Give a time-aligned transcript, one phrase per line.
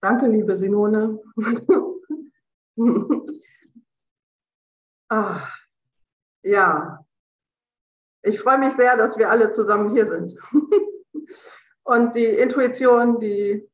[0.00, 1.20] Danke, liebe Simone.
[5.08, 5.40] ah,
[6.42, 7.04] ja,
[8.22, 10.36] ich freue mich sehr, dass wir alle zusammen hier sind.
[11.84, 13.68] Und die Intuition, die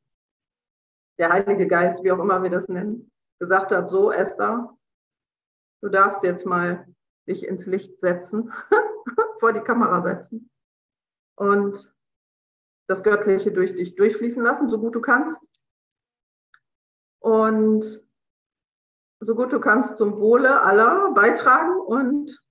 [1.18, 4.76] der Heilige Geist, wie auch immer wir das nennen, gesagt hat, so Esther,
[5.82, 6.86] du darfst jetzt mal
[7.28, 8.52] dich ins Licht setzen,
[9.40, 10.50] vor die Kamera setzen
[11.36, 11.92] und
[12.88, 15.40] das Göttliche durch dich durchfließen lassen, so gut du kannst.
[17.22, 18.04] Und
[19.20, 22.42] so gut du kannst zum Wohle aller beitragen und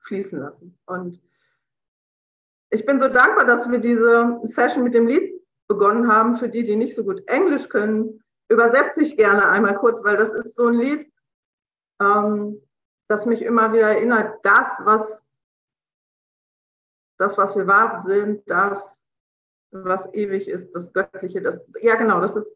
[0.00, 0.78] fließen lassen.
[0.86, 1.20] Und
[2.70, 6.36] ich bin so dankbar, dass wir diese Session mit dem Lied begonnen haben.
[6.36, 10.32] Für die, die nicht so gut Englisch können, übersetze ich gerne einmal kurz, weil das
[10.32, 11.10] ist so ein Lied,
[12.00, 12.60] ähm,
[13.08, 15.24] das mich immer wieder erinnert, das, was
[17.18, 19.06] das, was wir wahr sind, das,
[19.70, 22.52] was ewig ist, das Göttliche, das, ja genau, das ist,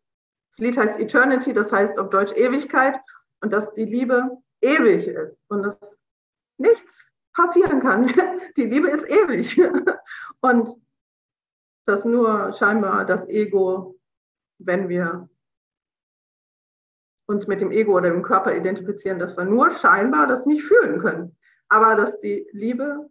[0.50, 2.98] das Lied heißt Eternity, das heißt auf Deutsch Ewigkeit
[3.41, 4.22] und dass die Liebe
[4.62, 5.78] ewig ist und dass
[6.58, 8.06] nichts passieren kann.
[8.56, 9.61] Die Liebe ist ewig
[10.41, 10.70] und
[11.84, 14.00] dass nur scheinbar das Ego,
[14.58, 15.28] wenn wir
[17.27, 21.00] uns mit dem Ego oder dem Körper identifizieren, dass wir nur scheinbar das nicht fühlen
[21.00, 21.36] können.
[21.69, 23.10] Aber dass die Liebe,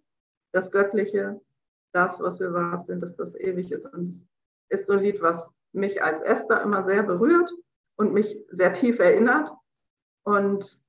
[0.54, 1.40] das Göttliche,
[1.94, 3.86] das, was wir wahr sind, dass das ewig ist.
[3.86, 4.28] Und es
[4.70, 7.52] ist so ein Lied, was mich als Esther immer sehr berührt
[7.96, 9.52] und mich sehr tief erinnert.
[10.24, 10.82] Und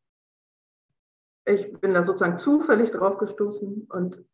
[1.45, 4.25] ich bin da sozusagen zufällig drauf gestoßen und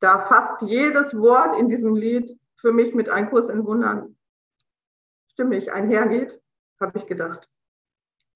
[0.00, 4.16] da fast jedes Wort in diesem Lied für mich mit Ein Kurs in Wundern
[5.28, 6.40] stimmig einhergeht,
[6.80, 7.50] habe ich gedacht,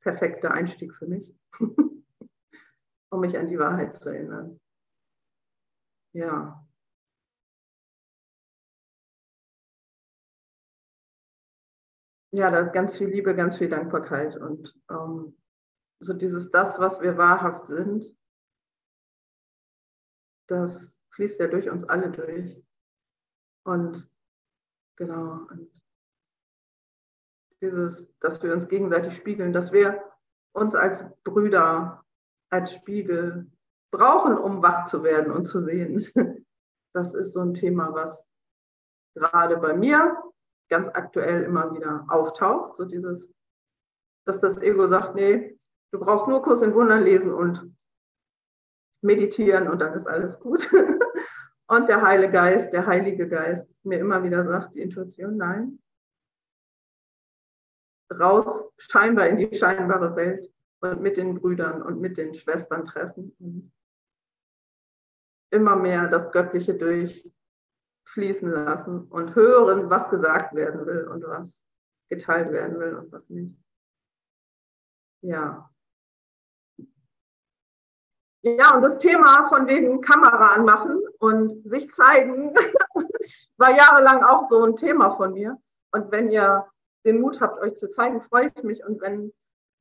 [0.01, 1.35] perfekter Einstieg für mich,
[3.11, 4.61] um mich an die Wahrheit zu erinnern.
[6.13, 6.67] Ja.
[12.33, 15.37] Ja, da ist ganz viel Liebe, ganz viel Dankbarkeit und ähm,
[15.99, 18.17] so dieses das, was wir wahrhaft sind,
[20.47, 22.63] das fließt ja durch uns alle durch.
[23.65, 24.09] Und
[24.97, 25.71] genau, und
[27.61, 30.03] dieses, dass wir uns gegenseitig spiegeln, dass wir
[30.53, 32.05] uns als Brüder,
[32.51, 33.51] als Spiegel
[33.93, 36.07] brauchen, um wach zu werden und zu sehen.
[36.93, 38.27] Das ist so ein Thema, was
[39.15, 40.21] gerade bei mir
[40.71, 42.77] ganz aktuell immer wieder auftaucht.
[42.77, 43.31] So dieses,
[44.25, 45.61] dass das Ego sagt, nee,
[45.93, 47.77] Du brauchst nur Kurs in Wundern lesen und
[49.03, 50.71] meditieren und dann ist alles gut.
[51.67, 55.81] Und der Heilige Geist, der Heilige Geist mir immer wieder sagt, die Intuition, nein.
[58.13, 63.37] Raus scheinbar in die scheinbare Welt und mit den Brüdern und mit den Schwestern treffen.
[63.39, 63.73] Und
[65.53, 66.75] immer mehr das Göttliche
[68.11, 71.65] durchfließen lassen und hören, was gesagt werden will und was
[72.09, 73.59] geteilt werden will und was nicht.
[75.23, 75.71] Ja,
[78.43, 82.55] ja, und das Thema von wegen Kamera anmachen und sich zeigen
[83.59, 85.59] war jahrelang auch so ein Thema von mir.
[85.93, 86.67] Und wenn ihr
[87.05, 88.83] den Mut habt, euch zu zeigen, freue ich mich.
[88.83, 89.31] Und wenn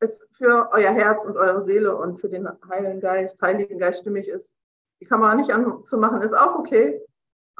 [0.01, 4.27] es für euer Herz und eure Seele und für den Heiligen Geist, Heiligen Geist stimmig
[4.27, 4.53] ist,
[4.99, 7.01] die Kamera nicht anzumachen, ist auch okay.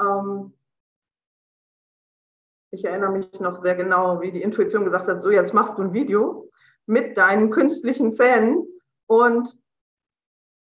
[0.02, 0.54] Ähm
[2.72, 5.82] ich erinnere mich noch sehr genau, wie die Intuition gesagt hat, so jetzt machst du
[5.82, 6.50] ein Video
[6.86, 8.68] mit deinen künstlichen Zähnen
[9.08, 9.58] und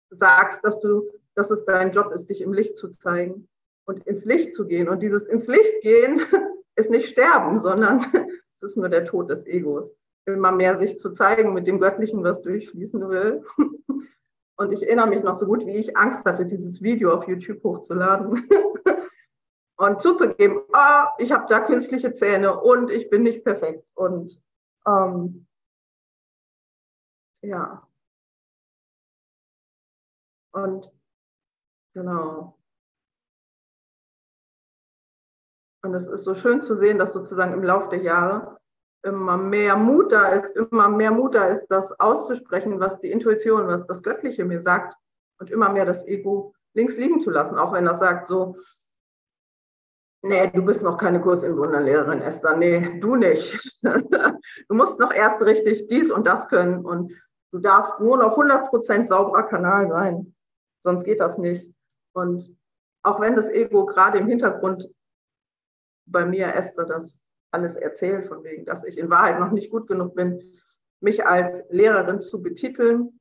[0.09, 3.47] sagst, dass du, dass es dein Job ist, dich im Licht zu zeigen
[3.85, 4.89] und ins Licht zu gehen.
[4.89, 6.21] Und dieses ins Licht gehen
[6.75, 7.99] ist nicht sterben, sondern
[8.55, 9.93] es ist nur der Tod des Egos.
[10.25, 13.43] Immer mehr sich zu zeigen mit dem Göttlichen, was durchfließen will.
[14.57, 17.61] Und ich erinnere mich noch so gut, wie ich Angst hatte, dieses Video auf YouTube
[17.61, 18.41] hochzuladen.
[19.77, 23.85] Und zuzugeben, oh, ich habe da künstliche Zähne und ich bin nicht perfekt.
[23.93, 24.41] Und
[24.87, 25.47] ähm,
[27.41, 27.85] ja,
[30.51, 30.91] und
[31.93, 32.57] genau.
[35.83, 38.57] Und es ist so schön zu sehen, dass sozusagen im Laufe der Jahre
[39.03, 43.67] immer mehr Mut da ist, immer mehr Mut da ist, das auszusprechen, was die Intuition,
[43.67, 44.95] was das Göttliche mir sagt
[45.39, 48.55] und immer mehr das Ego links liegen zu lassen, auch wenn das sagt so,
[50.25, 53.79] nee, du bist noch keine Kurs in Wunderlehrerin, Esther, nee, du nicht.
[53.83, 57.13] du musst noch erst richtig dies und das können und
[57.51, 60.35] du darfst nur noch 100% sauberer Kanal sein
[60.85, 61.69] sonst geht das nicht.
[62.13, 62.55] Und
[63.03, 64.89] auch wenn das Ego gerade im Hintergrund
[66.05, 67.21] bei mir, Esther, das
[67.51, 70.39] alles erzählt, von wegen, dass ich in Wahrheit noch nicht gut genug bin,
[71.01, 73.19] mich als Lehrerin zu betiteln,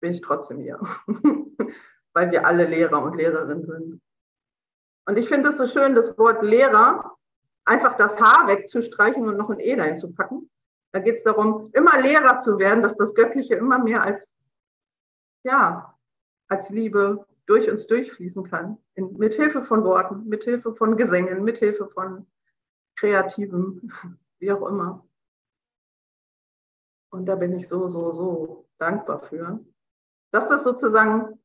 [0.00, 0.80] bin ich trotzdem hier,
[2.14, 4.00] weil wir alle Lehrer und Lehrerinnen sind.
[5.08, 7.16] Und ich finde es so schön, das Wort Lehrer
[7.64, 10.50] einfach das Haar wegzustreichen und noch ein E dahin zu packen.
[10.92, 14.34] Da geht es darum, immer leerer zu werden, dass das Göttliche immer mehr als,
[15.44, 15.98] ja,
[16.48, 18.76] als Liebe durch uns durchfließen kann.
[18.96, 22.26] In, mit Hilfe von Worten, mit Hilfe von Gesängen, mit Hilfe von
[22.94, 23.90] Kreativen,
[24.40, 25.08] wie auch immer.
[27.10, 29.58] Und da bin ich so, so, so dankbar für,
[30.32, 31.40] dass das sozusagen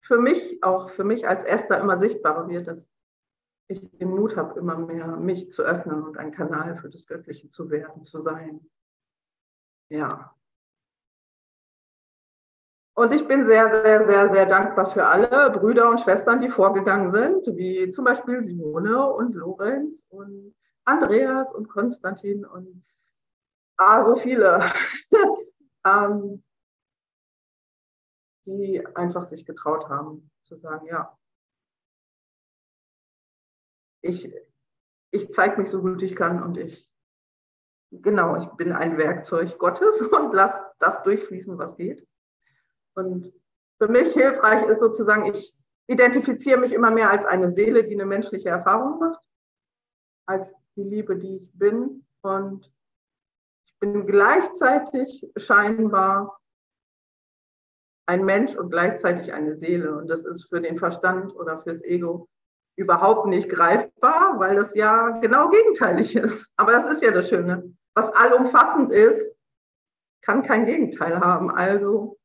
[0.00, 2.90] für mich, auch für mich als Esther immer sichtbarer wird, dass
[3.68, 7.50] ich den Mut habe, immer mehr mich zu öffnen und ein Kanal für das Göttliche
[7.50, 8.66] zu werden, zu sein.
[9.90, 10.34] Ja.
[12.94, 17.10] Und ich bin sehr, sehr, sehr, sehr dankbar für alle Brüder und Schwestern, die vorgegangen
[17.10, 20.54] sind, wie zum Beispiel Simone und Lorenz und
[20.84, 22.82] Andreas und Konstantin und
[23.76, 24.62] ah, so viele,
[25.86, 26.42] ähm,
[28.48, 31.16] die einfach sich getraut haben zu sagen, ja,
[34.00, 34.32] ich,
[35.10, 36.90] ich zeige mich so gut ich kann und ich,
[37.90, 42.06] genau, ich bin ein Werkzeug Gottes und lasse das durchfließen, was geht.
[42.94, 43.32] Und
[43.78, 45.54] für mich hilfreich ist sozusagen, ich
[45.86, 49.20] identifiziere mich immer mehr als eine Seele, die eine menschliche Erfahrung macht,
[50.26, 52.06] als die Liebe, die ich bin.
[52.22, 52.72] Und
[53.66, 56.40] ich bin gleichzeitig scheinbar
[58.08, 59.94] ein Mensch und gleichzeitig eine Seele.
[59.94, 62.26] Und das ist für den Verstand oder fürs Ego
[62.76, 66.50] überhaupt nicht greifbar, weil das ja genau gegenteilig ist.
[66.56, 67.74] Aber das ist ja das Schöne.
[67.94, 69.36] Was allumfassend ist,
[70.22, 71.50] kann kein Gegenteil haben.
[71.50, 72.18] Also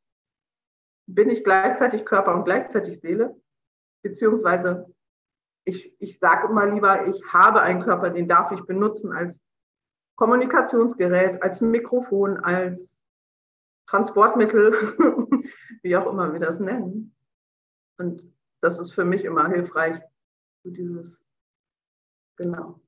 [1.06, 3.36] bin ich gleichzeitig Körper und gleichzeitig Seele,
[4.03, 4.89] beziehungsweise
[5.65, 9.41] ich, ich sage immer lieber, ich habe einen Körper, den darf ich benutzen als
[10.15, 13.02] Kommunikationsgerät, als Mikrofon, als
[13.88, 14.74] Transportmittel,
[15.83, 17.15] wie auch immer wir das nennen.
[17.97, 20.01] Und das ist für mich immer hilfreich,
[20.63, 21.24] so dieses,
[22.38, 22.80] genau.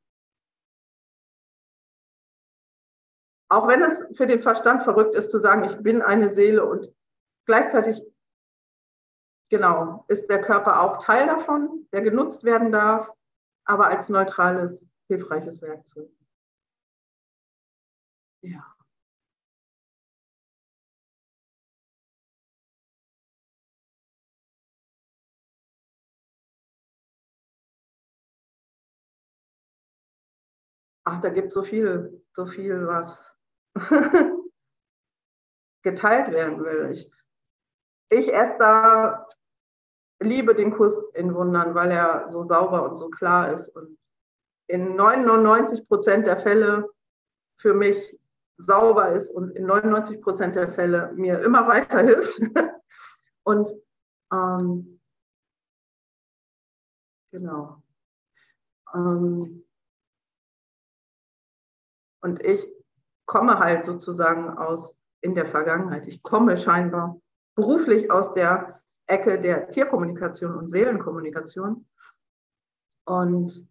[3.49, 6.91] Auch wenn es für den Verstand verrückt ist zu sagen, ich bin eine Seele und
[7.45, 8.01] gleichzeitig,
[9.49, 13.11] genau, ist der Körper auch Teil davon, der genutzt werden darf,
[13.65, 16.09] aber als neutrales, hilfreiches Werkzeug.
[18.41, 18.74] Ja.
[31.05, 33.37] Ach, da gibt es so viel, so viel, was
[35.83, 36.89] geteilt werden will.
[36.91, 37.09] Ich,
[38.09, 39.27] ich Esther
[40.19, 43.97] liebe den Kuss in Wundern, weil er so sauber und so klar ist und
[44.67, 46.89] in 99 Prozent der Fälle
[47.57, 48.19] für mich
[48.57, 52.39] sauber ist und in 99 Prozent der Fälle mir immer weiterhilft.
[53.43, 53.69] und
[54.31, 54.99] ähm,
[57.29, 57.83] genau.
[58.93, 59.64] Ähm,
[62.25, 62.67] und ich
[63.27, 66.07] komme halt sozusagen aus in der Vergangenheit.
[66.07, 67.21] Ich komme scheinbar
[67.55, 68.71] beruflich aus der
[69.05, 71.87] Ecke der Tierkommunikation und Seelenkommunikation.
[73.05, 73.69] Und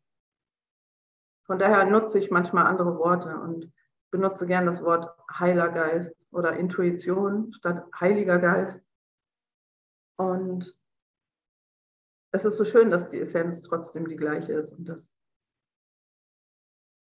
[1.47, 3.73] von daher nutze ich manchmal andere Worte und
[4.13, 8.81] benutze gern das Wort Heiler Geist oder Intuition statt Heiliger Geist.
[10.17, 10.79] Und
[12.31, 15.13] es ist so schön, dass die Essenz trotzdem die gleiche ist und dass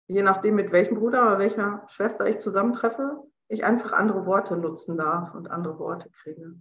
[0.08, 4.96] je nachdem, mit welchem Bruder oder welcher Schwester ich zusammentreffe, ich einfach andere Worte nutzen
[4.96, 6.54] darf und andere Worte kriege.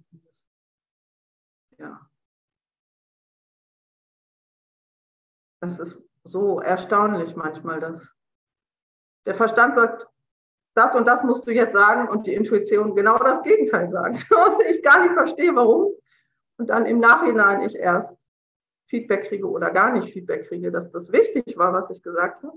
[1.77, 2.09] Ja.
[5.61, 8.15] Das ist so erstaunlich manchmal, dass
[9.25, 10.07] der Verstand sagt,
[10.75, 14.29] das und das musst du jetzt sagen und die Intuition genau das Gegenteil sagt.
[14.31, 15.95] Und ich gar nicht verstehe, warum.
[16.57, 18.15] Und dann im Nachhinein ich erst
[18.85, 22.53] Feedback kriege oder gar nicht Feedback kriege, dass das wichtig war, was ich gesagt habe.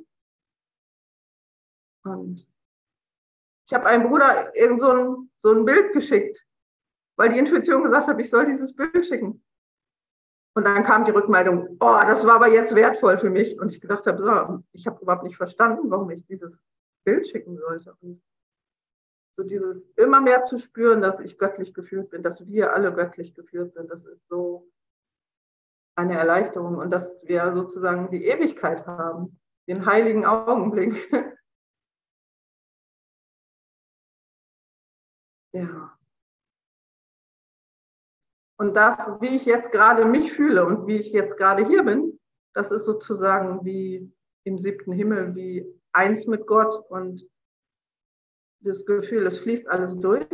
[2.04, 2.46] Und
[3.66, 6.44] ich habe einem Bruder irgend so ein, so ein Bild geschickt,
[7.16, 9.44] weil die Intuition gesagt hat, ich soll dieses Bild schicken.
[10.54, 13.58] Und dann kam die Rückmeldung, oh, das war aber jetzt wertvoll für mich.
[13.60, 16.58] Und ich gedacht habe, so, ich habe überhaupt nicht verstanden, warum ich dieses
[17.04, 17.94] Bild schicken sollte.
[18.00, 18.20] Und
[19.32, 23.34] so dieses immer mehr zu spüren, dass ich göttlich geführt bin, dass wir alle göttlich
[23.34, 24.68] geführt sind, das ist so
[25.96, 29.38] eine Erleichterung und dass wir sozusagen die Ewigkeit haben,
[29.68, 30.94] den heiligen Augenblick,
[35.52, 35.96] Ja.
[38.58, 42.20] Und das, wie ich jetzt gerade mich fühle und wie ich jetzt gerade hier bin,
[42.54, 44.12] das ist sozusagen wie
[44.44, 47.26] im siebten Himmel, wie eins mit Gott und
[48.60, 50.26] das Gefühl, es fließt alles durch.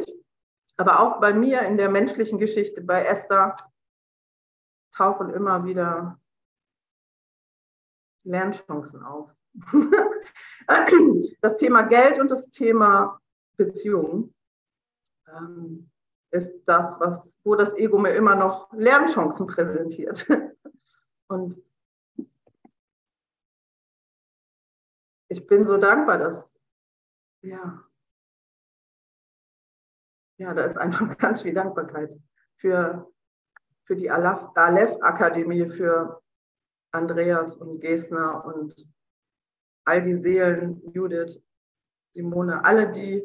[0.76, 3.54] Aber auch bei mir in der menschlichen Geschichte, bei Esther,
[4.92, 6.20] tauchen immer wieder
[8.24, 9.30] Lernchancen auf.
[11.40, 13.20] das Thema Geld und das Thema
[13.56, 14.35] Beziehungen
[15.28, 15.90] ähm,
[16.30, 20.26] ist das, was, wo das Ego mir immer noch Lernchancen präsentiert.
[21.28, 21.62] Und
[25.28, 26.60] ich bin so dankbar, dass,
[27.42, 27.82] ja,
[30.38, 32.10] ja, da ist einfach ganz viel Dankbarkeit
[32.56, 33.10] für,
[33.84, 36.22] für die Aleph-Akademie, für
[36.92, 38.86] Andreas und Gesner und
[39.84, 41.40] all die Seelen, Judith,
[42.12, 43.22] Simone, alle, die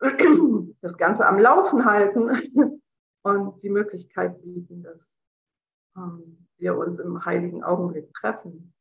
[0.84, 2.28] das Ganze am Laufen halten
[3.22, 5.18] und die Möglichkeit bieten, dass
[5.96, 8.74] ähm, wir uns im heiligen Augenblick treffen.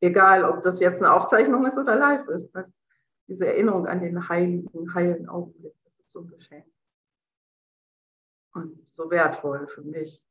[0.00, 2.52] Egal, ob das jetzt eine Aufzeichnung ist oder live ist.
[2.52, 2.72] Also
[3.28, 6.66] diese Erinnerung an den heiligen, heilen Augenblick, das ist so ein Geschenk.
[8.54, 10.26] Und so wertvoll für mich.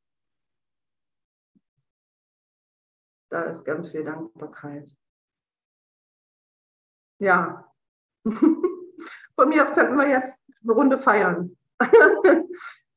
[3.29, 4.93] Da ist ganz viel Dankbarkeit.
[7.19, 7.73] Ja.
[9.35, 11.57] Von mir aus könnten wir jetzt eine Runde feiern.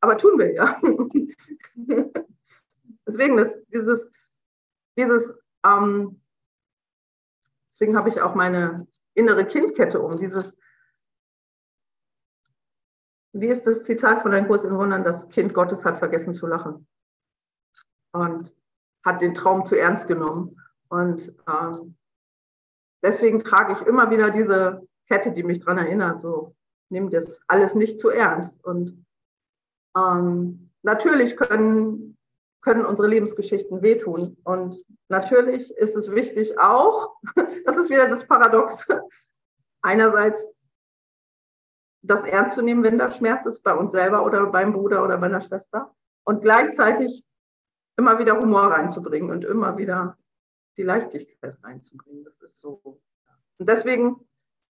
[0.00, 0.80] Aber tun wir ja.
[3.06, 4.10] Deswegen ist dieses,
[4.96, 5.34] dieses
[5.64, 6.20] ähm,
[7.72, 10.16] deswegen habe ich auch meine innere Kindkette um.
[10.16, 10.56] Dieses,
[13.32, 15.04] wie ist das Zitat von einem Kurs in Wundern?
[15.04, 16.86] Das Kind Gottes hat vergessen zu lachen
[18.12, 18.54] und
[19.04, 20.60] hat den Traum zu ernst genommen.
[20.88, 21.96] Und ähm,
[23.02, 26.54] deswegen trage ich immer wieder diese Kette, die mich daran erinnert, so
[26.90, 28.62] nimm das alles nicht zu ernst.
[28.64, 29.04] Und
[29.96, 32.16] ähm, natürlich können,
[32.60, 34.36] können unsere Lebensgeschichten wehtun.
[34.44, 37.16] Und natürlich ist es wichtig auch,
[37.64, 38.86] das ist wieder das Paradox,
[39.82, 40.46] einerseits
[42.02, 45.18] das ernst zu nehmen, wenn da Schmerz ist, bei uns selber oder beim Bruder oder
[45.18, 45.94] bei einer Schwester.
[46.24, 47.24] Und gleichzeitig
[47.96, 50.16] immer wieder Humor reinzubringen und immer wieder
[50.76, 52.24] die Leichtigkeit reinzubringen.
[52.24, 52.80] Das ist so.
[53.58, 54.26] Und deswegen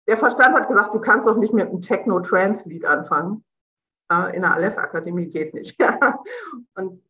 [0.08, 3.44] der Verstand hat gesagt, du kannst doch nicht mit einem Techno-Trance-Lied anfangen.
[4.10, 5.78] In der Aleph-Akademie geht nicht.
[6.74, 7.04] Und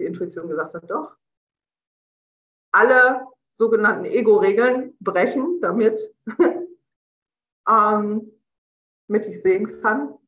[0.00, 1.16] die Intuition gesagt hat, doch.
[2.74, 6.00] Alle sogenannten Ego-Regeln brechen, damit,
[7.68, 8.32] ähm,
[9.08, 10.18] ich sehen kann.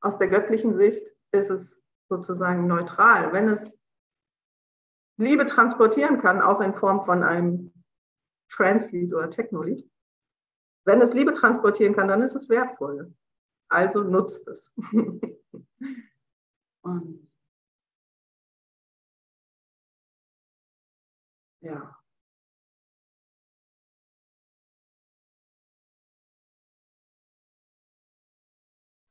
[0.00, 3.34] Aus der göttlichen Sicht ist es sozusagen neutral.
[3.34, 3.78] Wenn es
[5.18, 7.72] Liebe transportieren kann, auch in Form von einem
[8.50, 9.88] Trance-Lied oder Techno-Lied,
[10.86, 13.12] wenn es Liebe transportieren kann, dann ist es wertvoll.
[13.68, 14.72] Also nutzt es.
[16.82, 17.28] Und
[21.60, 21.92] ja.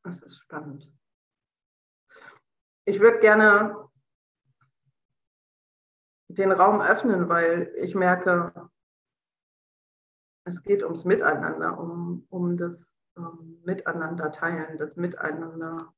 [0.04, 0.90] Das ist spannend.
[2.86, 3.90] Ich würde gerne
[6.30, 8.70] den Raum öffnen, weil ich merke,
[10.46, 15.94] es geht ums Miteinander, um, um das um, Miteinander teilen, das Miteinander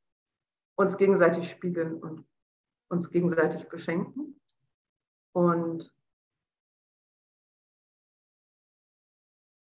[0.78, 2.26] uns gegenseitig spiegeln und
[2.90, 4.40] uns gegenseitig beschenken.
[5.34, 5.94] Und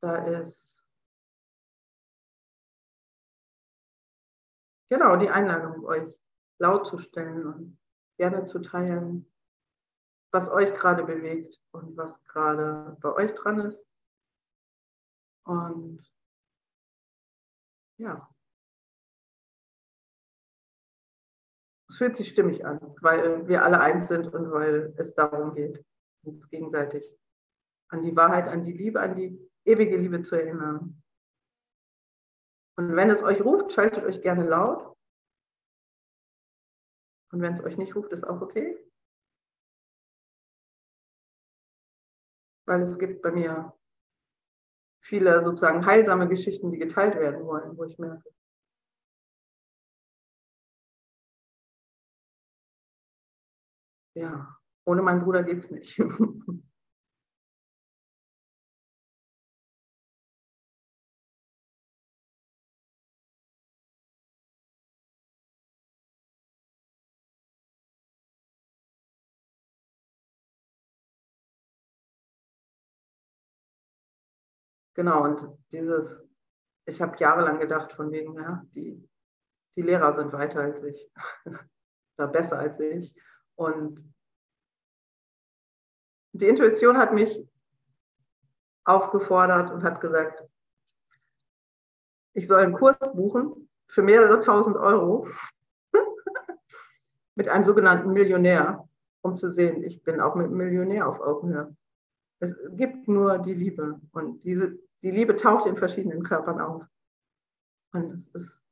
[0.02, 0.86] da ist
[4.90, 6.20] genau die Einladung, euch
[6.60, 7.80] laut zu stellen und
[8.18, 9.26] gerne zu teilen,
[10.32, 13.89] was euch gerade bewegt und was gerade bei euch dran ist.
[15.46, 16.04] Und
[17.98, 18.30] ja,
[21.90, 25.84] es fühlt sich stimmig an, weil wir alle eins sind und weil es darum geht,
[26.24, 27.04] uns gegenseitig
[27.90, 31.02] an die Wahrheit, an die Liebe, an die ewige Liebe zu erinnern.
[32.78, 34.96] Und wenn es euch ruft, schaltet euch gerne laut.
[37.32, 38.78] Und wenn es euch nicht ruft, ist auch okay.
[42.66, 43.74] Weil es gibt bei mir
[45.10, 48.30] viele sozusagen heilsame Geschichten, die geteilt werden wollen, wo ich merke,
[54.16, 56.00] ja, ohne meinen Bruder geht es nicht.
[75.00, 76.22] Genau, und dieses,
[76.86, 79.02] ich habe jahrelang gedacht, von wegen, ja, die,
[79.78, 81.10] die Lehrer sind weiter als ich
[82.18, 83.16] oder besser als ich.
[83.56, 84.04] Und
[86.34, 87.48] die Intuition hat mich
[88.84, 90.44] aufgefordert und hat gesagt,
[92.34, 95.30] ich soll einen Kurs buchen für mehrere tausend Euro
[97.36, 98.86] mit einem sogenannten Millionär,
[99.22, 101.74] um zu sehen, ich bin auch mit einem Millionär auf Augenhöhe.
[102.42, 106.86] Es gibt nur die Liebe und diese, die Liebe taucht in verschiedenen Körpern auf.
[107.94, 108.64] Und es ist,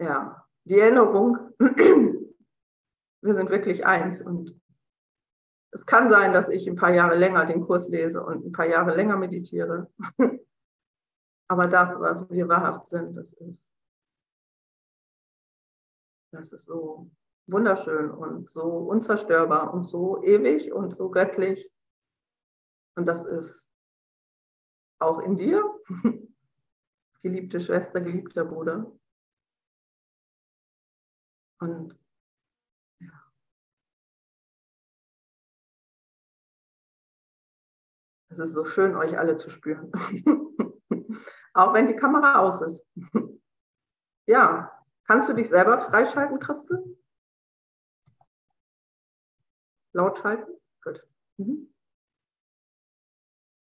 [0.00, 4.60] ja, die Erinnerung, wir sind wirklich eins und
[5.70, 8.68] es kann sein, dass ich ein paar Jahre länger den Kurs lese und ein paar
[8.68, 9.90] Jahre länger meditiere.
[11.48, 13.68] Aber das, was wir wahrhaft sind, das ist,
[16.32, 17.10] das ist so
[17.46, 21.72] wunderschön und so unzerstörbar und so ewig und so göttlich.
[22.96, 23.68] Und das ist
[24.98, 25.62] auch in dir,
[27.22, 28.90] geliebte Schwester, geliebter Bruder.
[31.60, 31.98] Und
[33.00, 33.10] ja.
[38.28, 39.90] Es ist so schön, euch alle zu spüren.
[41.54, 42.84] auch wenn die Kamera aus ist.
[44.26, 44.70] ja,
[45.04, 46.98] kannst du dich selber freischalten, Christel?
[49.92, 50.52] Laut schalten?
[50.82, 51.06] Gut.
[51.36, 51.73] Mhm.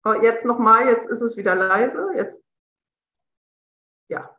[0.07, 2.07] Oh, jetzt nochmal, jetzt ist es wieder leise.
[2.15, 2.39] Jetzt.
[4.07, 4.37] Ja.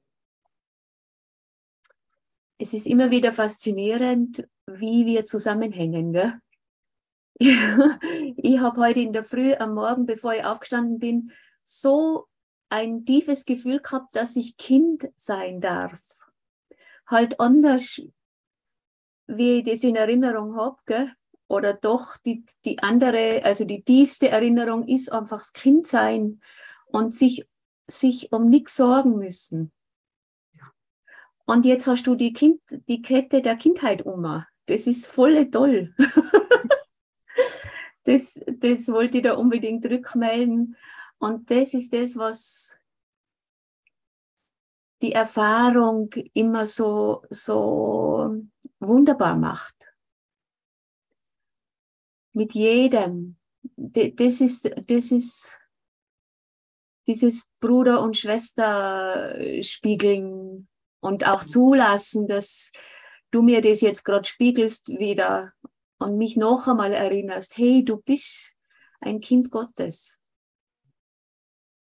[2.59, 6.13] Es ist immer wieder faszinierend, wie wir zusammenhängen.
[6.13, 6.41] Gell?
[7.41, 11.33] ich habe heute in der Früh am Morgen, bevor ich aufgestanden bin,
[11.65, 12.29] so
[12.69, 16.21] ein tiefes Gefühl gehabt, dass ich Kind sein darf.
[17.09, 18.01] Halt anders,
[19.27, 20.79] wie ich das in Erinnerung habe
[21.49, 26.41] oder doch die, die andere, also die tiefste Erinnerung ist einfach das Kindsein
[26.87, 27.47] und sich,
[27.87, 29.73] sich um nichts sorgen müssen.
[31.45, 34.45] Und jetzt hast du die, kind, die Kette der Kindheit um.
[34.67, 35.95] Das ist voll toll.
[38.05, 40.77] das, das wollte ich da unbedingt rückmelden.
[41.19, 42.77] Und das ist das, was
[45.03, 48.43] die Erfahrung immer so, so
[48.81, 49.76] wunderbar macht
[52.37, 53.37] mit jedem.
[53.77, 55.59] Das ist, das ist
[57.07, 60.69] dieses Bruder- und Schwester-Spiegeln
[61.01, 62.73] und auch zulassen, dass
[63.31, 65.53] du mir das jetzt gerade spiegelst wieder
[65.99, 68.53] und mich noch einmal erinnerst, hey, du bist
[69.01, 70.21] ein Kind Gottes.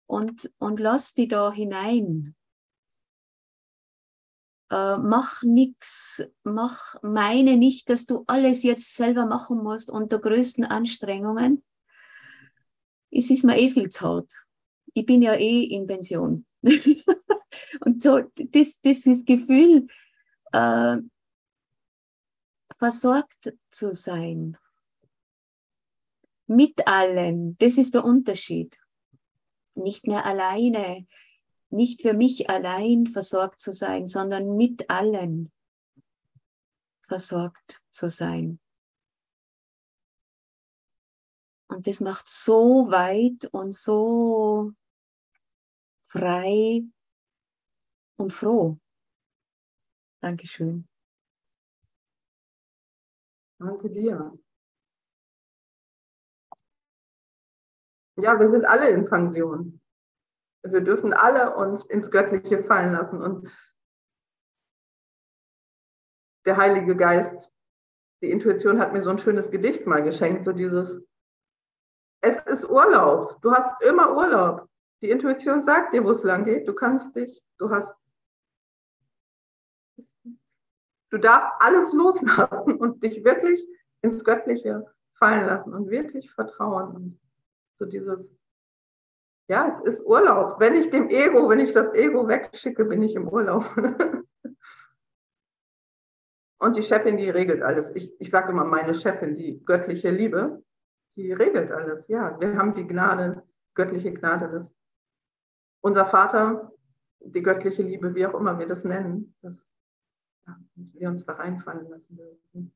[0.06, 2.34] Und, und lass die da hinein
[4.70, 10.64] äh, mach nix, mach, meine nicht, dass du alles jetzt selber machen musst unter größten
[10.64, 11.64] Anstrengungen.
[13.10, 14.32] Es ist mir eh viel Zeit.
[14.94, 16.46] Ich bin ja eh in Pension.
[17.80, 19.88] und so, das, das ist Gefühl,
[20.52, 20.98] äh,
[22.78, 24.56] versorgt zu sein.
[26.46, 28.76] Mit allen, das ist der Unterschied.
[29.74, 31.06] Nicht mehr alleine,
[31.70, 35.52] nicht für mich allein versorgt zu sein, sondern mit allen
[37.00, 38.60] versorgt zu sein.
[41.68, 44.72] Und das macht so weit und so
[46.08, 46.82] frei
[48.16, 48.78] und froh.
[50.20, 50.88] Dankeschön.
[53.58, 54.38] Danke dir.
[58.16, 59.79] Ja, wir sind alle in Pension.
[60.62, 63.22] Wir dürfen alle uns ins Göttliche fallen lassen.
[63.22, 63.50] Und
[66.44, 67.50] der Heilige Geist,
[68.22, 71.02] die Intuition hat mir so ein schönes Gedicht mal geschenkt, so dieses,
[72.22, 74.68] es ist Urlaub, du hast immer Urlaub.
[75.02, 77.94] Die Intuition sagt dir, wo es lang geht, du kannst dich, du hast,
[81.10, 83.66] du darfst alles loslassen und dich wirklich
[84.02, 86.94] ins Göttliche fallen lassen und wirklich vertrauen.
[86.94, 87.20] Und
[87.76, 88.34] so dieses,
[89.50, 90.60] ja, es ist Urlaub.
[90.60, 93.64] Wenn ich dem Ego, wenn ich das Ego wegschicke, bin ich im Urlaub.
[96.58, 97.92] Und die Chefin, die regelt alles.
[97.96, 100.62] Ich, ich sage immer, meine Chefin, die göttliche Liebe,
[101.16, 102.06] die regelt alles.
[102.06, 103.42] Ja, wir haben die Gnade,
[103.74, 104.48] göttliche Gnade.
[104.50, 104.72] Das,
[105.80, 106.70] unser Vater,
[107.18, 109.66] die göttliche Liebe, wie auch immer wir das nennen, dass
[110.46, 112.72] ja, wir uns da reinfallen lassen.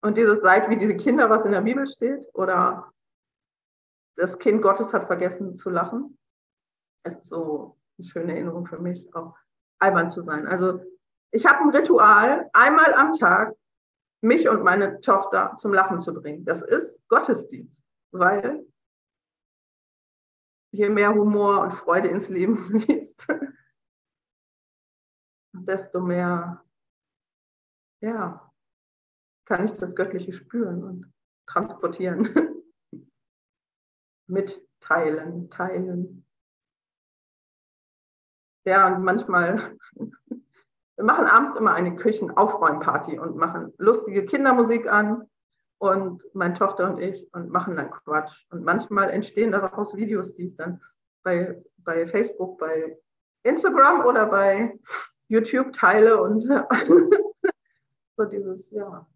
[0.00, 2.93] Und dieses Seid wie diese Kinder, was in der Bibel steht, oder
[4.16, 6.18] das Kind Gottes hat vergessen zu lachen.
[7.04, 9.36] Es ist so eine schöne Erinnerung für mich, auch
[9.78, 10.46] albern zu sein.
[10.46, 10.80] Also
[11.30, 13.54] ich habe ein Ritual, einmal am Tag
[14.20, 16.44] mich und meine Tochter zum Lachen zu bringen.
[16.44, 18.66] Das ist Gottesdienst, weil
[20.72, 23.26] je mehr Humor und Freude ins Leben fließt,
[25.52, 26.64] desto mehr,
[28.00, 28.52] ja,
[29.46, 31.12] kann ich das Göttliche spüren und
[31.46, 32.28] transportieren.
[34.26, 36.26] Mitteilen, teilen.
[38.66, 39.76] Ja, und manchmal,
[40.96, 45.28] wir machen abends immer eine Küchenaufräumparty und machen lustige Kindermusik an
[45.78, 48.46] und meine Tochter und ich und machen dann Quatsch.
[48.50, 50.80] Und manchmal entstehen daraus Videos, die ich dann
[51.22, 52.98] bei, bei Facebook, bei
[53.42, 54.78] Instagram oder bei
[55.28, 56.42] YouTube teile und
[58.16, 59.06] so dieses, ja.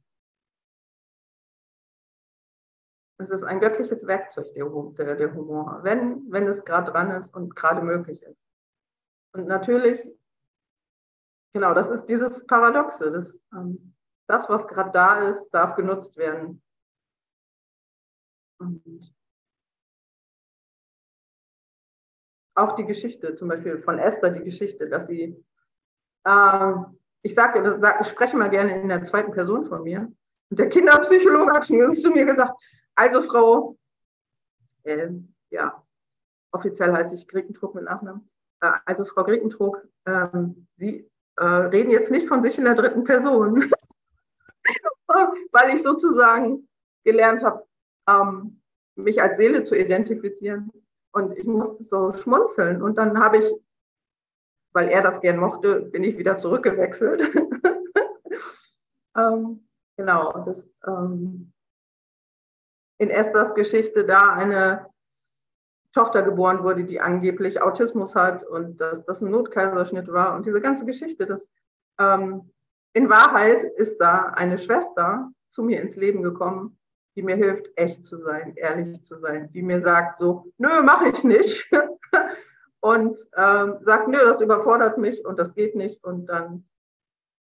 [3.20, 7.34] Es ist ein göttliches Werkzeug, der, der, der Humor, wenn, wenn es gerade dran ist
[7.34, 8.38] und gerade möglich ist.
[9.34, 10.00] Und natürlich,
[11.52, 13.10] genau, das ist dieses Paradoxe.
[13.10, 13.94] Das, ähm,
[14.28, 16.62] das was gerade da ist, darf genutzt werden.
[18.60, 19.12] Und
[22.54, 25.44] auch die Geschichte, zum Beispiel von Esther, die Geschichte, dass sie,
[26.24, 30.12] ähm, ich sage, sag, ich spreche mal gerne in der zweiten Person von mir.
[30.50, 32.60] Und der Kinderpsychologe hat schon zu mir gesagt,
[32.98, 33.78] also Frau,
[34.82, 35.08] äh,
[35.50, 35.86] ja,
[36.50, 38.28] offiziell heiße ich Grekentrug mit Nachnamen.
[38.60, 43.04] Äh, also Frau Grekentrug, ähm, Sie äh, reden jetzt nicht von sich in der dritten
[43.04, 43.70] Person,
[45.52, 46.68] weil ich sozusagen
[47.04, 47.64] gelernt habe,
[48.08, 48.60] ähm,
[48.96, 50.72] mich als Seele zu identifizieren.
[51.12, 52.82] Und ich musste so schmunzeln.
[52.82, 53.54] Und dann habe ich,
[54.72, 57.22] weil er das gern mochte, bin ich wieder zurückgewechselt.
[59.16, 61.52] ähm, genau, das ähm,
[62.98, 64.86] in Esthers Geschichte da eine
[65.92, 70.34] Tochter geboren wurde, die angeblich Autismus hat und dass das ein Notkaiserschnitt war.
[70.34, 71.50] Und diese ganze Geschichte, das
[71.98, 72.52] ähm,
[72.92, 76.78] in Wahrheit ist da eine Schwester zu mir ins Leben gekommen,
[77.16, 81.08] die mir hilft, echt zu sein, ehrlich zu sein, die mir sagt so, nö, mache
[81.08, 81.70] ich nicht.
[82.80, 86.04] Und ähm, sagt, nö, das überfordert mich und das geht nicht.
[86.04, 86.64] Und dann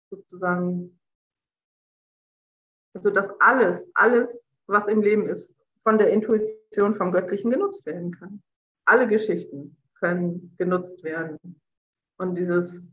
[0.09, 0.99] sozusagen,
[2.93, 8.11] also das alles, alles was im Leben ist, von der Intuition vom Göttlichen genutzt werden
[8.11, 8.41] kann.
[8.85, 11.37] Alle Geschichten können genutzt werden.
[12.17, 12.83] Und dieses,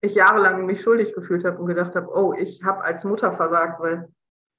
[0.00, 3.80] ich jahrelang mich schuldig gefühlt habe und gedacht habe, oh, ich habe als Mutter versagt,
[3.80, 4.08] weil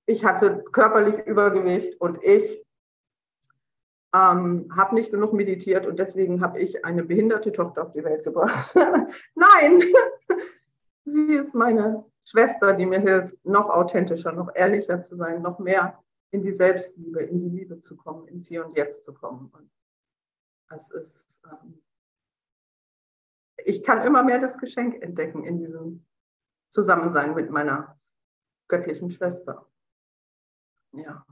[0.06, 2.64] ich hatte körperlich Übergewicht und ich
[4.14, 8.24] ähm, habe nicht genug meditiert und deswegen habe ich eine behinderte Tochter auf die Welt
[8.24, 8.76] gebracht.
[9.36, 9.84] Nein,
[11.06, 16.04] sie ist meine Schwester, die mir hilft, noch authentischer, noch ehrlicher zu sein, noch mehr
[16.32, 19.50] in die Selbstliebe, in die Liebe zu kommen, ins Hier und Jetzt zu kommen.
[19.52, 19.72] Und
[20.68, 21.82] das ist, ähm,
[23.58, 26.06] ich kann immer mehr das Geschenk entdecken in diesem
[26.70, 28.00] Zusammensein mit meiner
[28.68, 29.70] göttlichen Schwester.
[30.94, 31.26] Ja.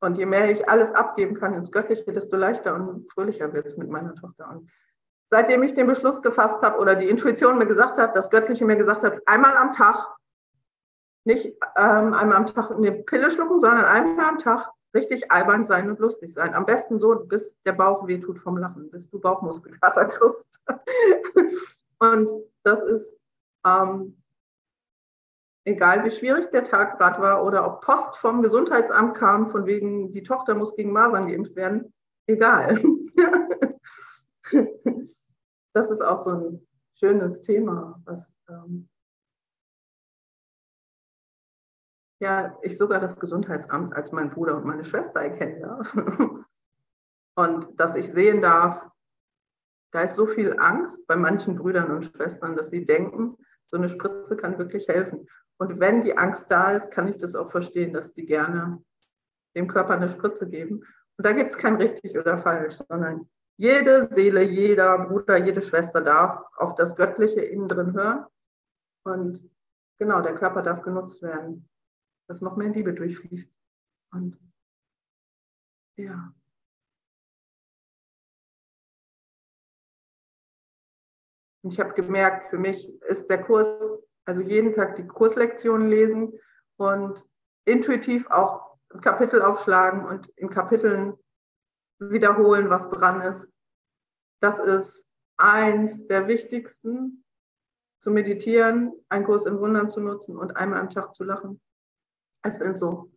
[0.00, 3.76] Und je mehr ich alles abgeben kann ins Göttliche, desto leichter und fröhlicher wird es
[3.76, 4.48] mit meiner Tochter.
[4.48, 4.70] Und
[5.30, 8.76] seitdem ich den Beschluss gefasst habe oder die Intuition mir gesagt hat, das Göttliche mir
[8.76, 10.16] gesagt hat, einmal am Tag,
[11.24, 15.88] nicht ähm, einmal am Tag eine Pille schlucken, sondern einmal am Tag richtig albern sein
[15.90, 16.54] und lustig sein.
[16.54, 20.60] Am besten so, bis der Bauch wehtut vom Lachen, bis du Bauchmuskelkater kriegst.
[21.98, 22.30] und
[22.64, 23.12] das ist
[23.66, 24.19] ähm,
[25.64, 30.12] egal wie schwierig der Tag gerade war oder ob Post vom Gesundheitsamt kam, von wegen,
[30.12, 31.92] die Tochter muss gegen Masern geimpft werden,
[32.26, 32.78] egal.
[35.72, 38.88] das ist auch so ein schönes Thema, was ähm,
[42.20, 45.94] ja, ich sogar das Gesundheitsamt als mein Bruder und meine Schwester erkennen darf.
[47.36, 48.86] und dass ich sehen darf,
[49.92, 53.88] da ist so viel Angst bei manchen Brüdern und Schwestern, dass sie denken, so eine
[53.88, 55.26] Spritze kann wirklich helfen.
[55.60, 58.82] Und wenn die Angst da ist, kann ich das auch verstehen, dass die gerne
[59.54, 60.78] dem Körper eine Spritze geben.
[61.18, 66.00] Und da gibt es kein richtig oder falsch, sondern jede Seele, jeder Bruder, jede Schwester
[66.00, 68.24] darf auf das Göttliche innen drin hören.
[69.04, 69.50] Und
[69.98, 71.68] genau, der Körper darf genutzt werden,
[72.26, 73.60] dass noch mehr Liebe durchfließt.
[74.12, 74.38] Und
[75.98, 76.34] ja.
[81.62, 83.98] Und ich habe gemerkt, für mich ist der Kurs
[84.30, 86.32] also jeden Tag die Kurslektionen lesen
[86.76, 87.26] und
[87.64, 91.14] intuitiv auch Kapitel aufschlagen und in Kapiteln
[91.98, 93.48] wiederholen, was dran ist.
[94.40, 97.24] Das ist eins der wichtigsten,
[97.98, 101.60] zu meditieren, einen Kurs in Wundern zu nutzen und einmal am Tag zu lachen.
[102.42, 103.10] Es sind so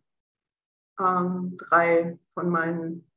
[1.00, 3.10] ähm, drei von meinen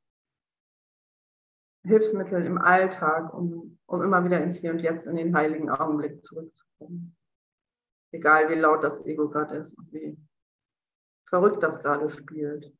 [1.83, 6.23] Hilfsmitteln im Alltag, um, um immer wieder ins Hier und Jetzt in den heiligen Augenblick
[6.23, 7.16] zurückzukommen.
[8.11, 10.17] Egal wie laut das Ego gerade ist und wie
[11.27, 12.73] verrückt das gerade spielt.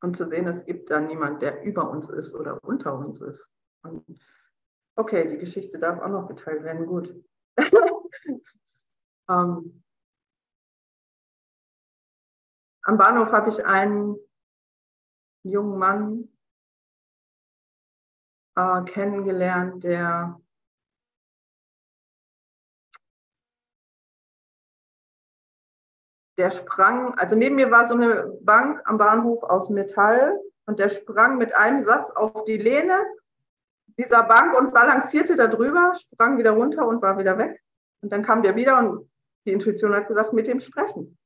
[0.00, 3.50] Und zu sehen, es gibt da niemand, der über uns ist oder unter uns ist.
[3.82, 4.04] Und
[4.96, 7.14] okay, die Geschichte darf auch noch geteilt werden, gut.
[9.28, 9.82] ähm,
[12.82, 14.16] am Bahnhof habe ich einen
[15.48, 16.28] jungen Mann
[18.56, 20.40] äh, kennengelernt, der
[26.38, 30.88] der sprang, also neben mir war so eine Bank am Bahnhof aus Metall und der
[30.88, 33.04] sprang mit einem Satz auf die Lehne
[33.98, 37.60] dieser Bank und balancierte da drüber, sprang wieder runter und war wieder weg.
[38.00, 39.10] Und dann kam der wieder und
[39.44, 41.18] die Intuition hat gesagt, mit dem sprechen.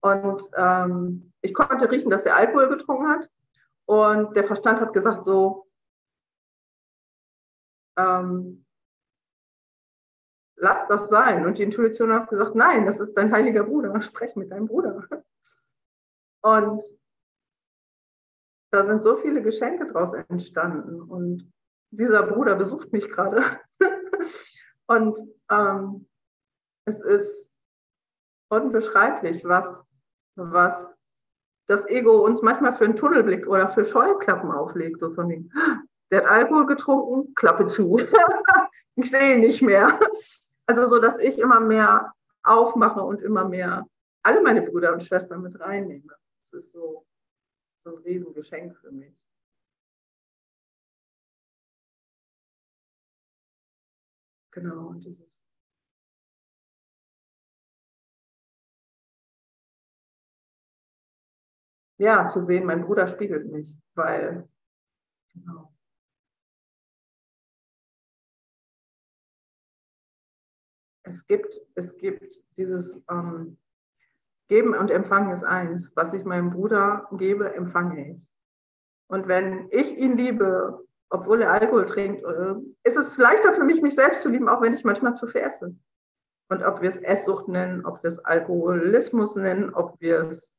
[0.00, 3.30] Und ähm, ich konnte riechen, dass er Alkohol getrunken hat.
[3.86, 5.66] Und der Verstand hat gesagt, so,
[7.98, 8.64] ähm,
[10.56, 11.46] lass das sein.
[11.46, 15.06] Und die Intuition hat gesagt, nein, das ist dein heiliger Bruder, sprech mit deinem Bruder.
[16.42, 16.82] Und
[18.72, 21.00] da sind so viele Geschenke draus entstanden.
[21.00, 21.52] Und
[21.90, 23.42] dieser Bruder besucht mich gerade.
[24.86, 25.18] Und
[25.50, 26.08] ähm,
[26.84, 27.50] es ist
[28.48, 29.80] unbeschreiblich, was,
[30.36, 30.94] was
[31.66, 35.00] das Ego uns manchmal für einen Tunnelblick oder für Scheuklappen auflegt.
[35.00, 35.50] So von dem,
[36.10, 37.98] der hat Alkohol getrunken, Klappe zu.
[38.96, 39.98] ich sehe ihn nicht mehr.
[40.66, 43.86] Also so, dass ich immer mehr aufmache und immer mehr
[44.22, 46.12] alle meine Brüder und Schwestern mit reinnehme.
[46.40, 47.06] Das ist so,
[47.84, 49.24] so ein Riesengeschenk für mich.
[54.50, 55.35] Genau, und dieses
[61.98, 64.48] ja, zu sehen, mein Bruder spiegelt mich, weil
[65.34, 65.72] genau.
[71.06, 73.56] es gibt, es gibt dieses ähm,
[74.48, 75.92] Geben und Empfangen ist eins.
[75.96, 78.28] Was ich meinem Bruder gebe, empfange ich.
[79.08, 82.54] Und wenn ich ihn liebe, obwohl er Alkohol trinkt, äh,
[82.84, 85.40] ist es leichter für mich, mich selbst zu lieben, auch wenn ich manchmal zu viel
[85.40, 85.74] esse.
[86.48, 90.55] Und ob wir es Esssucht nennen, ob wir es Alkoholismus nennen, ob wir es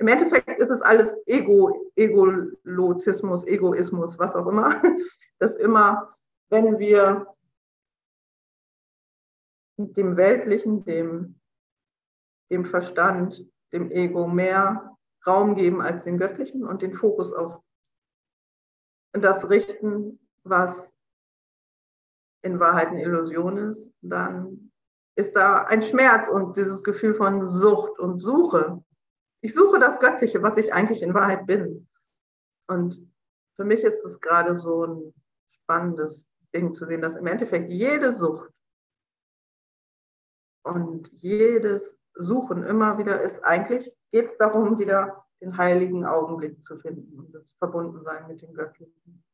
[0.00, 4.80] im Endeffekt ist es alles Ego, Egolozismus, Egoismus, was auch immer.
[5.38, 6.14] Das immer,
[6.50, 7.34] wenn wir
[9.78, 11.40] dem Weltlichen, dem,
[12.50, 17.62] dem Verstand, dem Ego mehr Raum geben als dem Göttlichen und den Fokus auf
[19.12, 20.94] das richten, was
[22.42, 24.70] in Wahrheit eine Illusion ist, dann
[25.16, 28.84] ist da ein Schmerz und dieses Gefühl von Sucht und Suche.
[29.42, 31.88] Ich suche das Göttliche, was ich eigentlich in Wahrheit bin.
[32.68, 33.00] Und
[33.56, 35.14] für mich ist es gerade so ein
[35.48, 38.52] spannendes Ding zu sehen, dass im Endeffekt jede Sucht
[40.62, 46.78] und jedes Suchen immer wieder ist, eigentlich geht es darum, wieder den heiligen Augenblick zu
[46.78, 49.24] finden und das Verbundensein mit dem Göttlichen.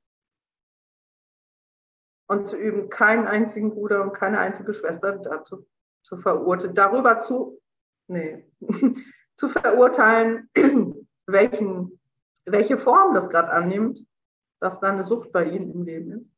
[2.29, 5.67] Und zu üben, keinen einzigen Bruder und keine einzige Schwester dazu
[6.03, 7.61] zu verurteilen, darüber zu,
[8.09, 8.49] nee,
[9.37, 10.51] zu verurteilen,
[11.27, 12.01] welchen,
[12.45, 14.07] welche Form das gerade annimmt,
[14.61, 16.31] dass da eine Sucht bei ihnen im Leben ist.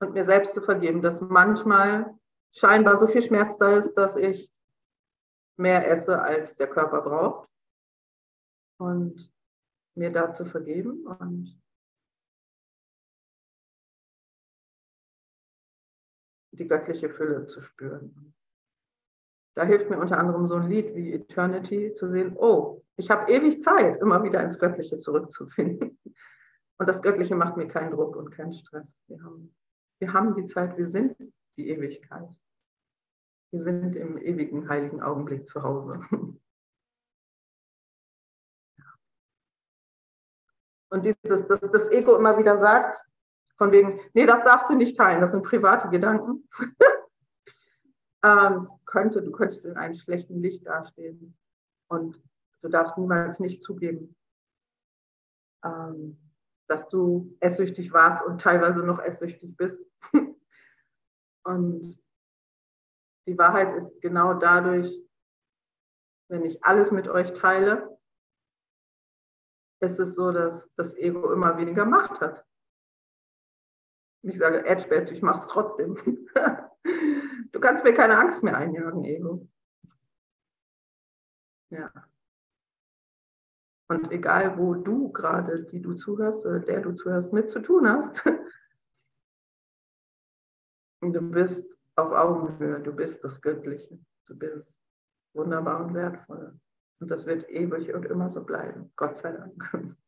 [0.00, 2.18] Und mir selbst zu vergeben, dass manchmal
[2.52, 4.52] scheinbar so viel Schmerz da ist, dass ich
[5.56, 7.48] mehr esse, als der Körper braucht.
[8.78, 9.32] Und
[9.96, 11.60] mir da zu vergeben und
[16.52, 18.34] die göttliche Fülle zu spüren.
[19.58, 23.28] Da hilft mir unter anderem so ein Lied wie Eternity zu sehen, oh, ich habe
[23.32, 25.98] ewig Zeit, immer wieder ins Göttliche zurückzufinden.
[26.78, 29.02] Und das Göttliche macht mir keinen Druck und keinen Stress.
[29.08, 29.52] Wir haben,
[29.98, 31.16] wir haben die Zeit, wir sind
[31.56, 32.28] die Ewigkeit.
[33.50, 36.02] Wir sind im ewigen heiligen Augenblick zu Hause.
[40.90, 43.04] Und dieses, dass das Ego immer wieder sagt,
[43.56, 46.48] von wegen, nee, das darfst du nicht teilen, das sind private Gedanken.
[48.24, 51.36] ähm, könnte, du könntest in einem schlechten Licht dastehen
[51.88, 52.22] und
[52.62, 54.16] du darfst niemals nicht zugeben,
[55.64, 56.18] ähm,
[56.68, 59.82] dass du esssüchtig warst und teilweise noch esssüchtig bist.
[61.44, 61.98] Und
[63.26, 65.02] die Wahrheit ist genau dadurch,
[66.30, 67.98] wenn ich alles mit euch teile,
[69.80, 72.44] ist es so, dass das Ego immer weniger Macht hat.
[74.22, 75.96] Ich sage, Edgebett, ich mache es trotzdem.
[77.52, 79.48] du kannst mir keine Angst mehr einjagen, Ego.
[81.70, 81.90] Ja.
[83.90, 87.88] Und egal, wo du gerade, die du zuhörst oder der du zuhörst, mit zu tun
[87.88, 88.24] hast,
[91.00, 94.74] Du bist auf Augenhöhe, du bist das Göttliche, du bist
[95.32, 96.58] wunderbar und wertvoll.
[97.00, 99.96] Und das wird ewig und immer so bleiben, Gott sei Dank.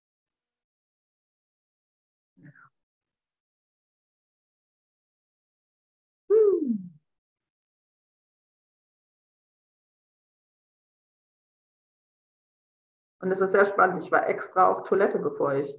[13.21, 14.03] Und es ist sehr spannend.
[14.03, 15.77] Ich war extra auf Toilette, bevor ich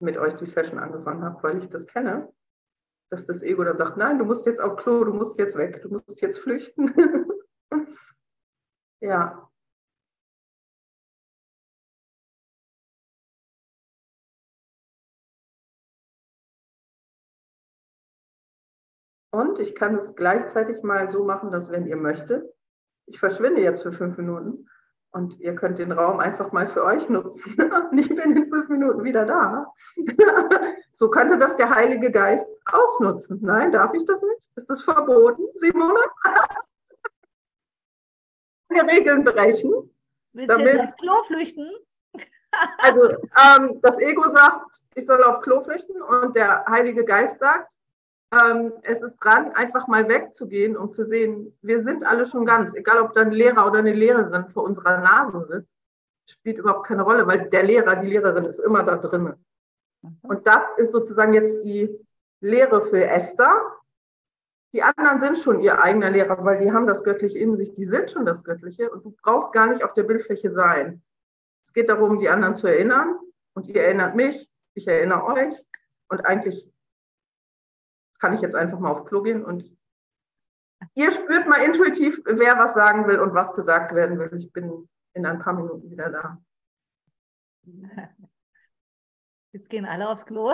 [0.00, 2.32] mit euch die Session angefangen habe, weil ich das kenne,
[3.10, 5.82] dass das Ego dann sagt, nein, du musst jetzt auf Klo, du musst jetzt weg,
[5.82, 6.92] du musst jetzt flüchten.
[9.00, 9.48] ja.
[19.32, 22.52] Und ich kann es gleichzeitig mal so machen, dass wenn ihr möchtet,
[23.06, 24.68] ich verschwinde jetzt für fünf Minuten
[25.12, 27.56] und ihr könnt den Raum einfach mal für euch nutzen.
[27.92, 29.72] Ich bin in fünf Minuten wieder da.
[30.92, 33.38] so könnte das der Heilige Geist auch nutzen.
[33.42, 34.50] Nein, darf ich das nicht?
[34.56, 35.98] Ist das verboten, Simone?
[38.68, 39.90] Wir Regeln brechen.
[40.32, 41.68] Willst damit, du jetzt aufs Klo flüchten?
[42.78, 47.72] also ähm, das Ego sagt, ich soll auf Klo flüchten und der Heilige Geist sagt,
[48.32, 52.74] ähm, es ist dran, einfach mal wegzugehen, um zu sehen, wir sind alle schon ganz,
[52.74, 55.78] egal ob da ein Lehrer oder eine Lehrerin vor unserer Nase sitzt,
[56.26, 59.34] spielt überhaupt keine Rolle, weil der Lehrer, die Lehrerin ist immer da drin.
[60.02, 60.18] Mhm.
[60.22, 61.90] Und das ist sozusagen jetzt die
[62.40, 63.60] Lehre für Esther.
[64.72, 67.84] Die anderen sind schon ihr eigener Lehrer, weil die haben das Göttliche in sich, die
[67.84, 71.02] sind schon das Göttliche und du brauchst gar nicht auf der Bildfläche sein.
[71.64, 73.18] Es geht darum, die anderen zu erinnern
[73.54, 75.66] und ihr erinnert mich, ich erinnere euch
[76.08, 76.70] und eigentlich
[78.20, 79.64] kann ich jetzt einfach mal auf Klo gehen und
[80.94, 84.30] ihr spürt mal intuitiv, wer was sagen will und was gesagt werden will.
[84.36, 86.38] Ich bin in ein paar Minuten wieder da.
[89.52, 90.52] Jetzt gehen alle aufs Klo.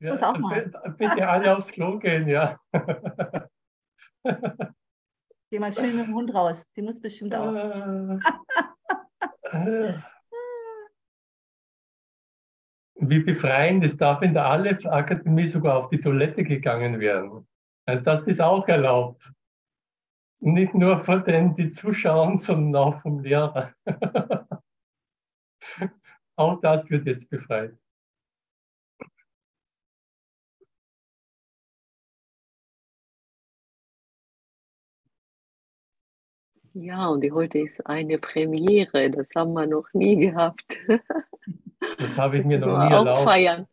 [0.00, 0.70] ja, muss auch mal.
[0.98, 2.60] Bitte alle aufs Klo gehen, ja.
[5.50, 6.70] Geh mal schön mit dem Hund raus.
[6.76, 7.52] Die muss bestimmt auch.
[12.94, 17.46] Wie befreiend, es darf in der Aleph-Akademie sogar auf die Toilette gegangen werden.
[17.86, 19.32] Also das ist auch erlaubt.
[20.40, 23.72] Nicht nur von den, die zuschauen, sondern auch vom Lehrer.
[26.36, 27.76] auch das wird jetzt befreit.
[36.74, 40.64] Ja, und heute ist eine Premiere, das haben wir noch nie gehabt.
[41.98, 43.20] Das habe ich mir noch nie erlaubt.
[43.20, 43.66] Feiern.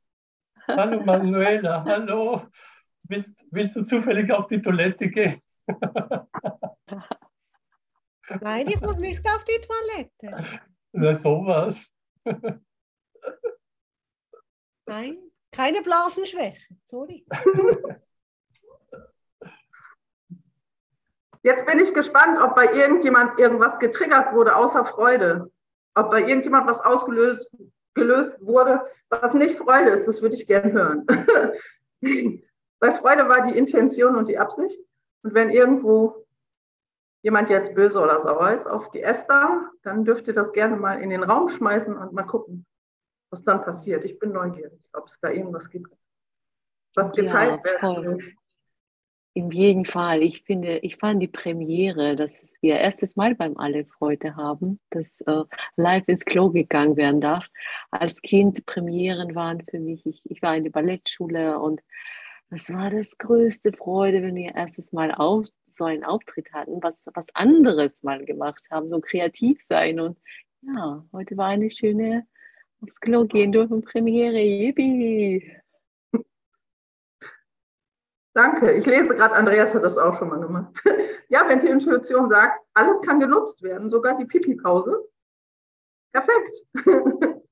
[0.67, 2.43] Hallo Manuela, hallo.
[3.03, 5.41] Willst, willst du zufällig auf die Toilette gehen?
[8.41, 10.59] Nein, ich muss nicht auf die Toilette.
[10.91, 11.87] Na, sowas.
[14.85, 15.17] Nein,
[15.51, 16.75] keine Blasenschwäche.
[16.87, 17.25] Sorry.
[21.41, 25.51] Jetzt bin ich gespannt, ob bei irgendjemand irgendwas getriggert wurde, außer Freude.
[25.95, 27.49] Ob bei irgendjemand was ausgelöst
[27.95, 31.05] gelöst wurde, was nicht Freude ist, das würde ich gern hören.
[32.79, 34.79] Bei Freude war die Intention und die Absicht.
[35.23, 36.25] Und wenn irgendwo
[37.21, 41.01] jemand jetzt böse oder sauer ist auf die Esther, dann dürft ihr das gerne mal
[41.01, 42.65] in den Raum schmeißen und mal gucken,
[43.31, 44.05] was dann passiert.
[44.05, 45.93] Ich bin neugierig, ob es da irgendwas gibt,
[46.95, 48.35] was geteilt ja, werden will.
[49.33, 50.23] In jedem Fall.
[50.23, 55.21] Ich finde, ich fand die Premiere, dass wir erstes Mal beim Aleph heute haben, dass
[55.21, 55.43] äh,
[55.75, 57.45] live ins Klo gegangen werden darf.
[57.91, 61.81] Als Kind Premieren waren für mich, ich, ich war in der Ballettschule und
[62.49, 67.05] das war das größte Freude, wenn wir erstes Mal auf, so einen Auftritt hatten, was,
[67.13, 69.99] was anderes mal gemacht haben, so kreativ sein.
[69.99, 70.17] Und
[70.61, 72.25] ja, heute war eine schöne
[72.81, 74.39] aufs Klo gehen dürfen Premiere.
[74.39, 75.58] Yippie!
[78.33, 78.71] Danke.
[78.73, 80.73] Ich lese gerade, Andreas hat das auch schon mal gemacht.
[81.29, 85.09] ja, wenn die Intuition sagt, alles kann genutzt werden, sogar die Pipi-Pause.
[86.11, 86.65] Perfekt.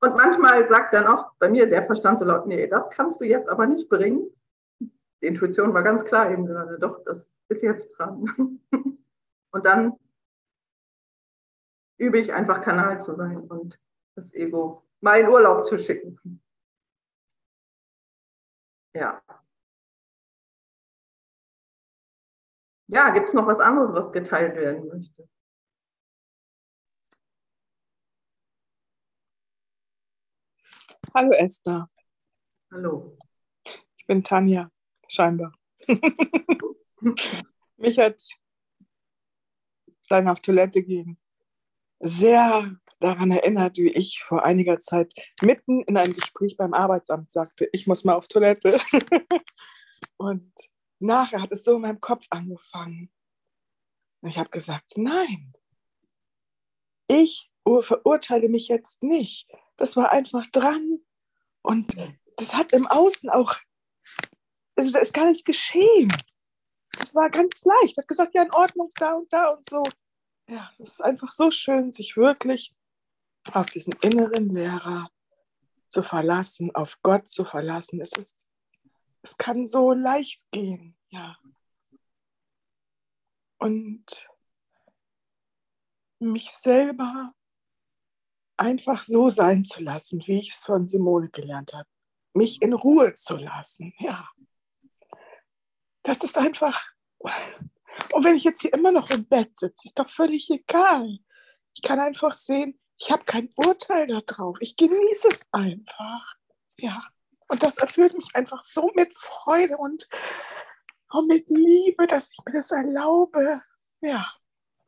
[0.00, 3.24] Und manchmal sagt dann auch bei mir der Verstand so laut, nee, das kannst du
[3.24, 4.30] jetzt aber nicht bringen.
[4.80, 8.60] Die Intuition war ganz klar eben gerade, doch, das ist jetzt dran.
[9.50, 9.94] Und dann
[11.98, 13.78] übe ich einfach Kanal zu sein und
[14.14, 16.40] das Ego mal in Urlaub zu schicken.
[18.94, 19.20] Ja.
[22.88, 25.28] Ja, gibt es noch was anderes, was geteilt werden möchte?
[31.14, 31.90] Hallo Esther.
[32.72, 33.16] Hallo.
[33.96, 34.70] Ich bin Tanja,
[35.06, 35.52] scheinbar.
[37.76, 38.22] Mich hat
[40.08, 41.18] dein auf Toilette gehen
[42.00, 45.12] sehr daran erinnert, wie ich vor einiger Zeit
[45.42, 48.78] mitten in einem Gespräch beim Arbeitsamt sagte, ich muss mal auf Toilette.
[50.16, 50.52] Und
[50.98, 53.10] nachher hat es so in meinem Kopf angefangen.
[54.20, 55.54] Und ich habe gesagt, nein,
[57.06, 59.48] ich verurteile mich jetzt nicht.
[59.76, 61.00] Das war einfach dran.
[61.62, 61.94] Und
[62.36, 63.56] das hat im Außen auch,
[64.76, 66.12] also da ist gar nichts geschehen.
[66.92, 67.92] Das war ganz leicht.
[67.92, 69.82] Ich habe gesagt, ja, in Ordnung, da und da und so.
[70.48, 72.74] Ja, es ist einfach so schön, sich wirklich
[73.52, 75.10] auf diesen inneren Lehrer
[75.88, 78.00] zu verlassen, auf Gott zu verlassen.
[78.00, 78.47] Es, ist,
[79.22, 81.36] es kann so leicht gehen, ja.
[83.58, 84.28] Und
[86.20, 87.34] mich selber
[88.56, 91.88] einfach so sein zu lassen, wie ich es von Simone gelernt habe.
[92.34, 94.28] Mich in Ruhe zu lassen, ja.
[96.02, 96.92] Das ist einfach.
[97.18, 101.18] Und wenn ich jetzt hier immer noch im Bett sitze, ist doch völlig egal.
[101.74, 104.56] Ich kann einfach sehen, ich habe kein Urteil darauf.
[104.60, 106.34] Ich genieße es einfach.
[106.76, 107.02] Ja.
[107.48, 110.06] Und das erfüllt mich einfach so mit Freude und
[111.08, 113.62] auch mit Liebe, dass ich mir das erlaube.
[114.00, 114.26] Ja.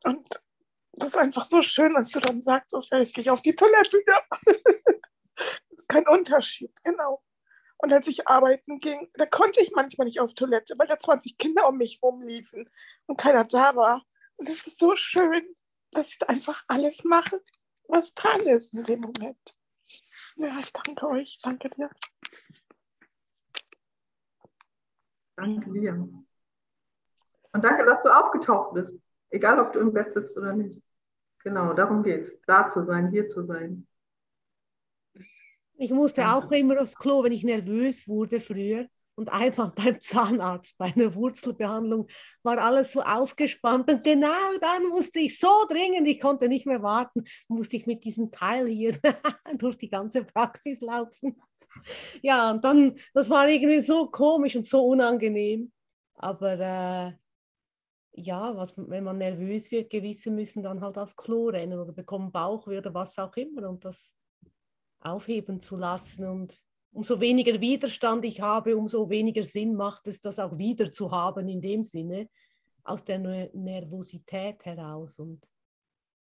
[0.05, 0.29] Und
[0.93, 4.03] das ist einfach so schön, als du dann sagst, oh, gehe ich auf die Toilette.
[4.07, 4.23] Ja.
[5.35, 7.23] das ist kein Unterschied, genau.
[7.79, 11.39] Und als ich arbeiten ging, da konnte ich manchmal nicht auf Toilette, weil da 20
[11.39, 12.69] Kinder um mich rumliefen
[13.07, 14.05] und keiner da war.
[14.37, 15.47] Und es ist so schön,
[15.93, 17.43] dass ich einfach alles mache,
[17.89, 19.57] was dran ist in dem Moment.
[20.37, 21.39] Ja, ich danke euch.
[21.43, 21.91] Danke dir.
[25.41, 26.09] Danke dir.
[27.53, 28.95] Und danke, dass du aufgetaucht bist.
[29.31, 30.83] Egal, ob du im Bett sitzt oder nicht.
[31.43, 32.41] Genau, darum geht es.
[32.47, 33.87] Da zu sein, hier zu sein.
[35.79, 38.87] Ich musste auch immer aufs Klo, wenn ich nervös wurde früher.
[39.15, 42.07] Und einmal beim Zahnarzt, bei einer Wurzelbehandlung,
[42.43, 43.91] war alles so aufgespannt.
[43.91, 44.29] Und genau
[44.61, 48.67] dann musste ich so dringend, ich konnte nicht mehr warten, musste ich mit diesem Teil
[48.67, 48.99] hier
[49.57, 51.41] durch die ganze Praxis laufen.
[52.23, 55.73] Ja, und dann, das war irgendwie so komisch und so unangenehm.
[56.15, 57.13] Aber äh,
[58.21, 62.33] ja, was, wenn man nervös wird, gewisse müssen dann halt aufs Klo rennen oder bekommen
[62.33, 64.15] Bauchweh oder was auch immer und das
[65.01, 66.27] aufheben zu lassen.
[66.27, 66.61] Und
[66.93, 71.49] umso weniger Widerstand ich habe, umso weniger Sinn macht es, das auch wieder zu haben
[71.49, 72.29] in dem Sinne,
[72.83, 75.19] aus der Nervosität heraus.
[75.19, 75.49] Und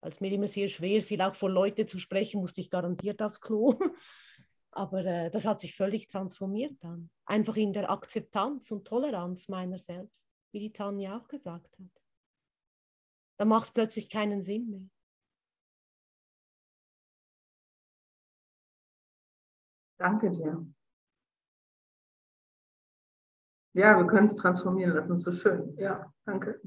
[0.01, 3.40] als mir immer sehr schwer fiel, auch vor Leute zu sprechen, musste ich garantiert aufs
[3.40, 3.78] Klo.
[4.72, 7.10] Aber äh, das hat sich völlig transformiert dann.
[7.24, 12.02] Einfach in der Akzeptanz und Toleranz meiner selbst wie die Tanja auch gesagt hat.
[13.38, 14.88] Da macht es plötzlich keinen Sinn mehr.
[19.98, 20.66] Danke dir.
[23.72, 25.76] Ja, wir können es transformieren lassen, das ist so schön.
[25.78, 26.60] Ja, danke.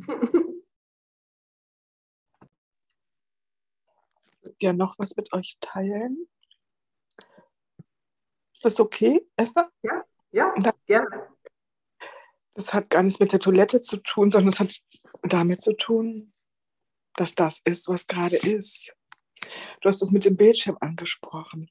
[4.25, 6.27] Ich würde gerne noch was mit euch teilen.
[8.63, 9.69] Ist das okay, Esther?
[9.81, 10.53] Ja, ja,
[10.85, 11.27] gerne.
[12.53, 14.73] Das hat gar nichts mit der Toilette zu tun, sondern es hat
[15.23, 16.31] damit zu tun,
[17.15, 18.95] dass das ist, was gerade ist.
[19.81, 21.69] Du hast das mit dem Bildschirm angesprochen.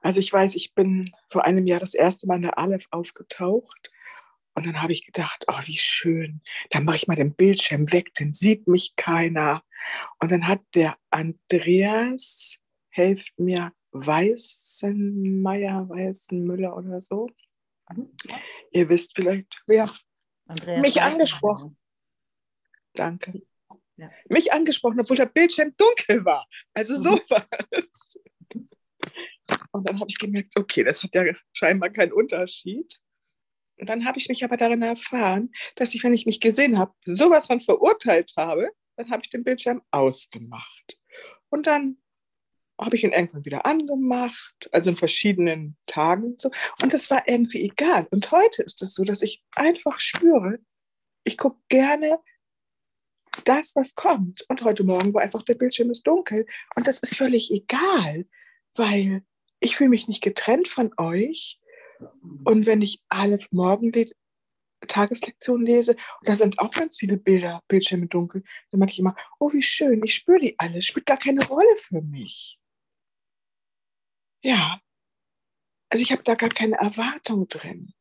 [0.00, 3.92] Also ich weiß, ich bin vor einem Jahr das erste Mal in der Aleph aufgetaucht
[4.54, 6.42] und dann habe ich gedacht, oh, wie schön.
[6.70, 9.62] Dann mache ich mal den Bildschirm weg, dann sieht mich keiner.
[10.18, 12.58] Und dann hat der Andreas,
[12.88, 17.28] helft mir, Weißenmeier, Weißenmüller oder so,
[18.72, 19.90] Ihr wisst vielleicht, wer
[20.46, 21.76] Andreas mich angesprochen.
[22.94, 23.42] Danke.
[23.96, 24.10] Ja.
[24.28, 26.46] Mich angesprochen, obwohl der Bildschirm dunkel war.
[26.72, 27.20] Also so mhm.
[27.28, 28.18] war es.
[29.72, 32.98] Und dann habe ich gemerkt, okay, das hat ja scheinbar keinen Unterschied.
[33.78, 36.94] Und dann habe ich mich aber darin erfahren, dass ich, wenn ich mich gesehen habe,
[37.04, 40.98] sowas von verurteilt habe, dann habe ich den Bildschirm ausgemacht.
[41.48, 41.99] Und dann
[42.80, 46.50] habe ich ihn irgendwann wieder angemacht, also in verschiedenen Tagen und so.
[46.82, 48.06] Und das war irgendwie egal.
[48.10, 50.58] Und heute ist es so, dass ich einfach spüre,
[51.24, 52.18] ich gucke gerne
[53.44, 54.44] das, was kommt.
[54.48, 56.46] Und heute Morgen war einfach der Bildschirm ist dunkel.
[56.74, 58.26] Und das ist völlig egal,
[58.74, 59.22] weil
[59.60, 61.60] ich fühle mich nicht getrennt von euch.
[62.44, 63.92] Und wenn ich alle morgen
[64.88, 69.14] Tageslektion lese, und da sind auch ganz viele Bilder, Bildschirme dunkel, dann merke ich immer,
[69.38, 72.59] oh, wie schön, ich spüre die alle, spielt gar keine Rolle für mich.
[74.42, 74.80] Ja.
[75.88, 77.92] Also ich habe da gar keine Erwartung drin.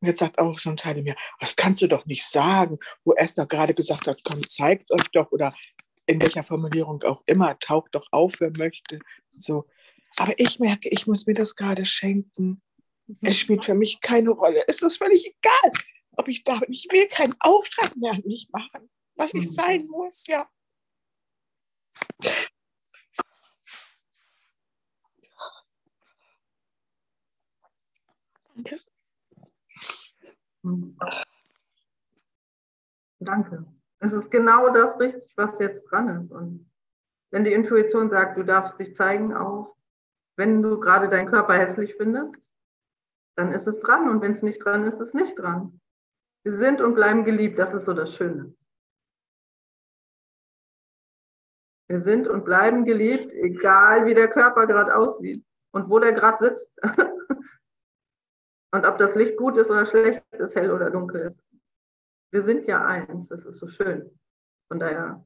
[0.00, 3.14] Und jetzt sagt auch so ein Teil mir, was kannst du doch nicht sagen, wo
[3.14, 5.52] Esther gerade gesagt hat, komm, zeigt euch doch oder
[6.06, 9.00] in welcher Formulierung auch immer, taucht doch auf, wer möchte.
[9.36, 9.66] So.
[10.16, 12.62] Aber ich merke, ich muss mir das gerade schenken.
[13.20, 14.62] Es spielt für mich keine Rolle.
[14.66, 15.72] Es ist völlig egal,
[16.12, 16.72] ob ich da bin.
[16.72, 19.52] Ich will keinen Auftrag mehr an mich machen, was ich mhm.
[19.52, 20.48] sein muss, ja.
[28.58, 28.80] Danke.
[33.20, 33.66] Danke.
[34.00, 36.32] Es ist genau das richtig, was jetzt dran ist.
[36.32, 36.70] Und
[37.30, 39.76] wenn die Intuition sagt, du darfst dich zeigen, auch
[40.36, 42.52] wenn du gerade deinen Körper hässlich findest,
[43.36, 44.08] dann ist es dran.
[44.08, 45.80] Und wenn es nicht dran ist, ist es nicht dran.
[46.44, 47.58] Wir sind und bleiben geliebt.
[47.58, 48.54] Das ist so das Schöne.
[51.88, 56.38] Wir sind und bleiben geliebt, egal wie der Körper gerade aussieht und wo der gerade
[56.38, 56.78] sitzt.
[58.72, 61.42] und ob das Licht gut ist oder schlecht ist, hell oder dunkel ist.
[62.30, 64.18] Wir sind ja eins, das ist so schön.
[64.68, 65.24] Von daher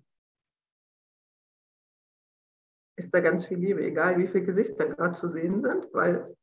[2.97, 6.37] ist da ganz viel Liebe, egal wie viele Gesichter gerade zu sehen sind, weil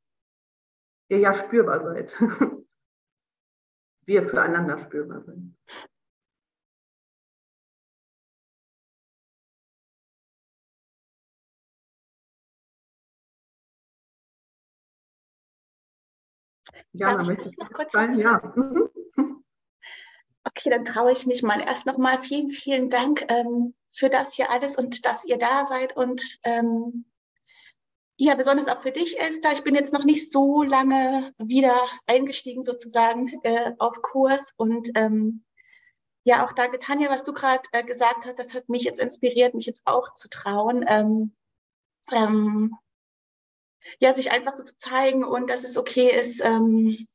[1.10, 2.18] ihr ja spürbar seid.
[4.06, 5.56] Wir füreinander spürbar sind.
[16.94, 18.18] Ja, Darf möchte ich noch kurz sein?
[18.18, 18.42] Ja.
[20.46, 21.62] Okay, dann traue ich mich mal.
[21.62, 25.96] Erst nochmal vielen, vielen Dank ähm, für das hier alles und dass ihr da seid
[25.96, 27.06] und ähm,
[28.22, 29.54] ja, besonders auch für dich, Esther.
[29.54, 35.46] Ich bin jetzt noch nicht so lange wieder eingestiegen sozusagen äh, auf Kurs und ähm,
[36.26, 39.54] ja, auch danke Tanja, was du gerade äh, gesagt hast, das hat mich jetzt inspiriert,
[39.54, 40.84] mich jetzt auch zu trauen.
[40.88, 41.34] Ähm,
[42.12, 42.76] ähm,
[44.00, 47.08] ja, sich einfach so zu zeigen und dass es okay ist, ähm,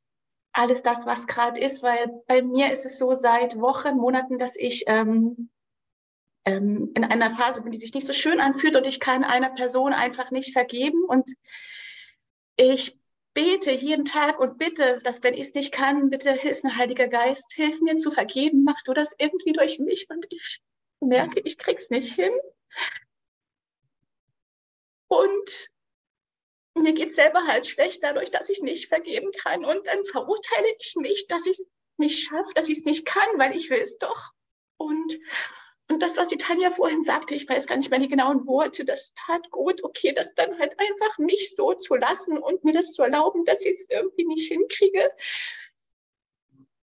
[0.53, 4.55] alles das, was gerade ist, weil bei mir ist es so seit Wochen, Monaten, dass
[4.55, 5.49] ich ähm,
[6.45, 9.49] ähm, in einer Phase bin, die sich nicht so schön anfühlt und ich kann einer
[9.49, 11.29] Person einfach nicht vergeben und
[12.55, 12.97] ich
[13.33, 17.09] bete jeden Tag und bitte, dass wenn ich es nicht kann, bitte hilf mir, Heiliger
[17.09, 20.61] Geist, hilf mir zu vergeben, mach du das irgendwie durch mich und ich
[21.01, 22.31] merke, ich krieg's nicht hin.
[25.07, 25.69] Und
[26.75, 29.65] mir geht selber halt schlecht dadurch, dass ich nicht vergeben kann.
[29.65, 31.67] Und dann verurteile ich mich, dass ich es
[31.97, 34.31] nicht schaffe, dass ich es nicht kann, weil ich will es doch.
[34.77, 35.17] Und,
[35.89, 38.83] und das, was die Tanja vorhin sagte, ich weiß gar nicht mehr die genauen Worte,
[38.83, 42.91] das tat gut, okay, das dann halt einfach nicht so zu lassen und mir das
[42.91, 45.11] zu erlauben, dass ich es irgendwie nicht hinkriege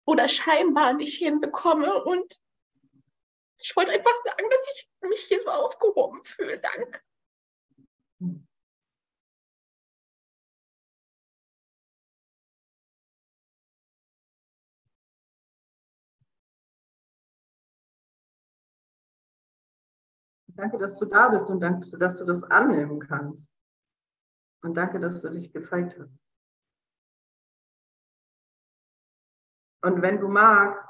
[0.06, 2.04] oder scheinbar nicht hinbekomme.
[2.04, 2.36] Und
[3.60, 6.60] ich wollte einfach sagen, dass ich mich hier so aufgehoben fühle.
[6.60, 7.00] Danke.
[20.60, 23.49] Danke, dass du da bist und danke, dass du das annehmen kannst.
[24.62, 26.30] Und danke, dass du dich gezeigt hast.
[29.82, 30.86] Und wenn du magst,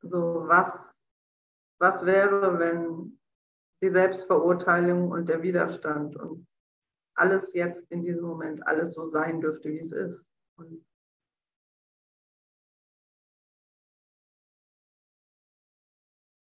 [0.00, 1.04] so was,
[1.78, 3.20] was wäre, wenn
[3.82, 6.48] die Selbstverurteilung und der Widerstand und
[7.16, 10.24] alles jetzt in diesem Moment, alles so sein dürfte, wie es ist.
[10.56, 10.86] Und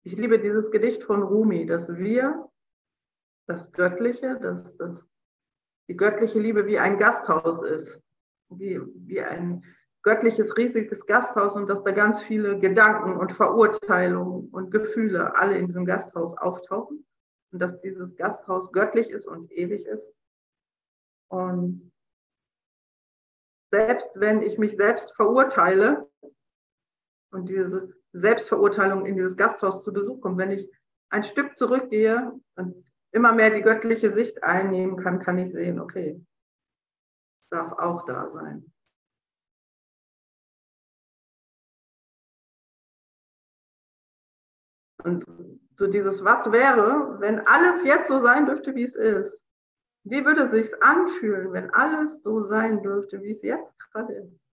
[0.09, 2.51] Ich liebe dieses Gedicht von Rumi, dass wir
[3.47, 5.07] das Göttliche, dass das,
[5.87, 8.01] die göttliche Liebe wie ein Gasthaus ist,
[8.49, 9.63] wie, wie ein
[10.03, 15.67] göttliches, riesiges Gasthaus und dass da ganz viele Gedanken und Verurteilungen und Gefühle alle in
[15.67, 17.07] diesem Gasthaus auftauchen
[17.53, 20.15] und dass dieses Gasthaus göttlich ist und ewig ist.
[21.31, 21.93] Und
[23.71, 26.11] selbst wenn ich mich selbst verurteile
[27.31, 30.39] und diese Selbstverurteilung in dieses Gasthaus zu Besuch kommt.
[30.39, 30.71] Wenn ich
[31.11, 36.25] ein Stück zurückgehe und immer mehr die göttliche Sicht einnehmen kann, kann ich sehen, okay,
[37.43, 38.73] es darf auch da sein.
[45.05, 45.25] Und
[45.77, 49.47] so dieses, was wäre, wenn alles jetzt so sein dürfte, wie es ist?
[50.05, 54.48] Wie würde es sich anfühlen, wenn alles so sein dürfte, wie es jetzt gerade ist?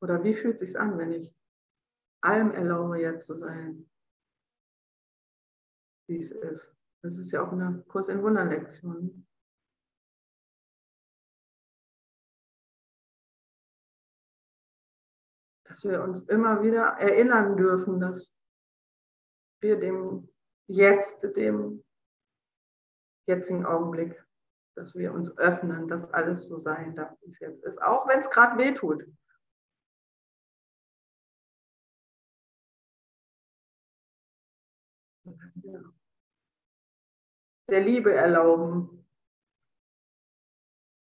[0.00, 1.34] Oder wie fühlt es sich an, wenn ich
[2.20, 3.90] allem erlaube, jetzt zu sein,
[6.08, 6.74] wie es ist?
[7.02, 9.26] Das ist ja auch eine Kurs in Wunderlektion.
[15.64, 18.32] Dass wir uns immer wieder erinnern dürfen, dass
[19.60, 20.28] wir dem
[20.70, 21.82] Jetzt, dem
[23.26, 24.22] jetzigen Augenblick,
[24.74, 28.20] dass wir uns öffnen, dass alles so sein darf, wie es jetzt ist, auch wenn
[28.20, 29.04] es gerade weh tut.
[37.70, 39.06] Der Liebe erlauben,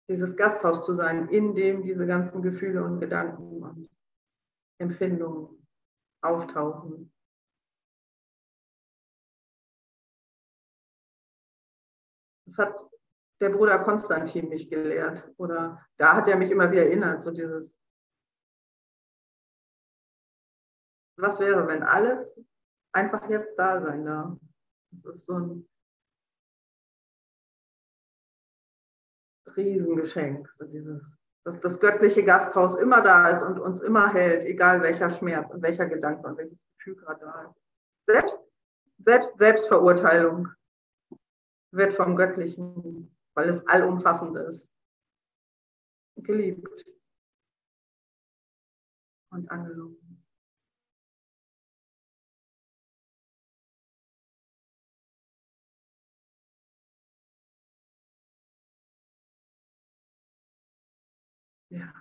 [0.09, 3.89] dieses Gasthaus zu sein, in dem diese ganzen Gefühle und Gedanken und
[4.79, 5.67] Empfindungen
[6.21, 7.13] auftauchen.
[12.47, 12.91] Das hat
[13.41, 17.79] der Bruder Konstantin mich gelehrt oder da hat er mich immer wieder erinnert, so dieses,
[21.17, 22.41] was wäre, wenn alles
[22.93, 24.37] einfach jetzt da sein darf.
[24.91, 25.70] Das ist so ein
[29.57, 31.03] Riesengeschenk, so dieses
[31.45, 35.63] dass das göttliche Gasthaus immer da ist und uns immer hält, egal welcher Schmerz und
[35.63, 37.61] welcher Gedanke und welches Gefühl gerade da ist.
[38.07, 38.41] Selbst,
[38.99, 40.49] selbst Selbstverurteilung
[41.73, 44.69] wird vom Göttlichen, weil es allumfassend ist,
[46.17, 46.85] geliebt
[49.31, 50.10] und angenommen.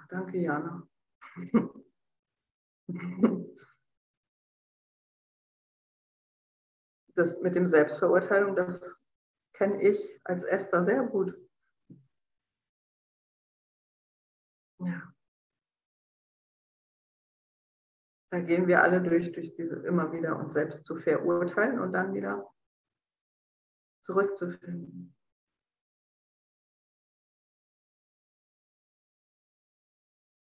[0.09, 0.87] Danke, Jana.
[7.15, 9.05] Das mit dem Selbstverurteilung, das
[9.53, 11.35] kenne ich als Esther sehr gut.
[14.79, 15.13] Ja.
[18.31, 22.13] Da gehen wir alle durch, durch diese immer wieder uns selbst zu verurteilen und dann
[22.13, 22.49] wieder
[24.05, 25.15] zurückzufinden.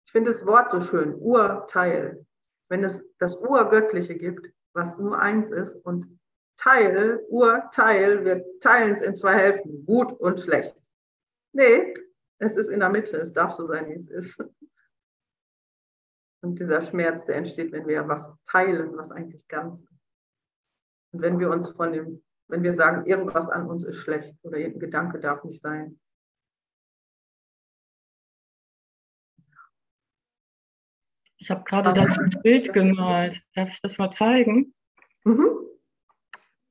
[0.09, 2.25] Ich finde das Wort so schön, Urteil.
[2.67, 6.19] Wenn es das Urgöttliche gibt, was nur eins ist und
[6.57, 10.75] Teil, Urteil, wir teilen es in zwei Hälften, gut und schlecht.
[11.53, 11.93] Nee,
[12.39, 14.43] es ist in der Mitte, es darf so sein, wie es ist.
[16.41, 19.93] Und dieser Schmerz, der entsteht, wenn wir was teilen, was eigentlich ganz ist.
[21.13, 24.57] Und wenn wir uns von dem, wenn wir sagen, irgendwas an uns ist schlecht oder
[24.57, 25.99] irgendein Gedanke darf nicht sein,
[31.39, 33.41] Ich habe gerade da ein Bild gemalt.
[33.55, 34.73] Darf ich das mal zeigen?
[35.23, 35.49] Mhm.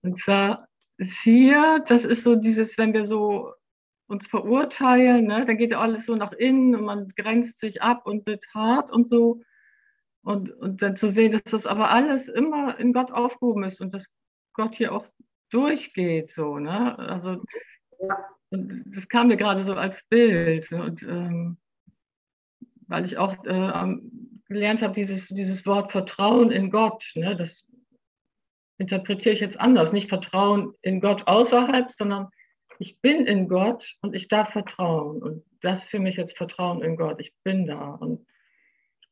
[0.03, 3.53] Und zwar ist hier, das ist so dieses, wenn wir so
[4.09, 8.07] uns verurteilen, ne, dann geht ja alles so nach innen und man grenzt sich ab
[8.07, 9.43] und wird hart und so.
[10.23, 13.95] Und, und dann zu sehen, dass das aber alles immer in Gott aufgehoben ist und
[13.95, 14.07] dass
[14.53, 15.07] Gott hier auch
[15.51, 16.99] durchgeht, so, ne?
[16.99, 17.43] Also,
[18.51, 20.71] das kam mir gerade so als Bild.
[20.73, 21.59] Und ähm,
[22.87, 23.51] weil ich auch äh,
[24.49, 27.67] gelernt habe, dieses, dieses Wort Vertrauen in Gott, ne, das
[28.79, 29.93] interpretiere ich jetzt anders.
[29.93, 32.29] Nicht Vertrauen in Gott außerhalb, sondern
[32.79, 35.21] ich bin in Gott und ich darf vertrauen.
[35.23, 37.21] Und das ist für mich jetzt Vertrauen in Gott.
[37.21, 37.91] Ich bin da.
[37.91, 38.27] Und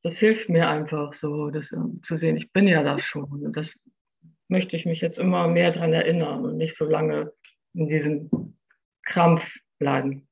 [0.03, 3.25] das hilft mir einfach so, das ähm, zu sehen, ich bin ja da schon.
[3.25, 3.81] Und das
[4.49, 7.33] möchte ich mich jetzt immer mehr daran erinnern und nicht so lange
[7.75, 8.31] in diesem
[9.03, 10.29] Krampf bleiben.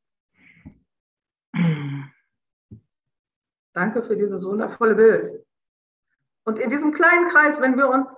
[3.75, 5.45] Danke für dieses wundervolle Bild.
[6.47, 8.17] Und in diesem kleinen Kreis, wenn wir uns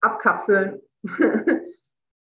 [0.00, 0.80] abkapseln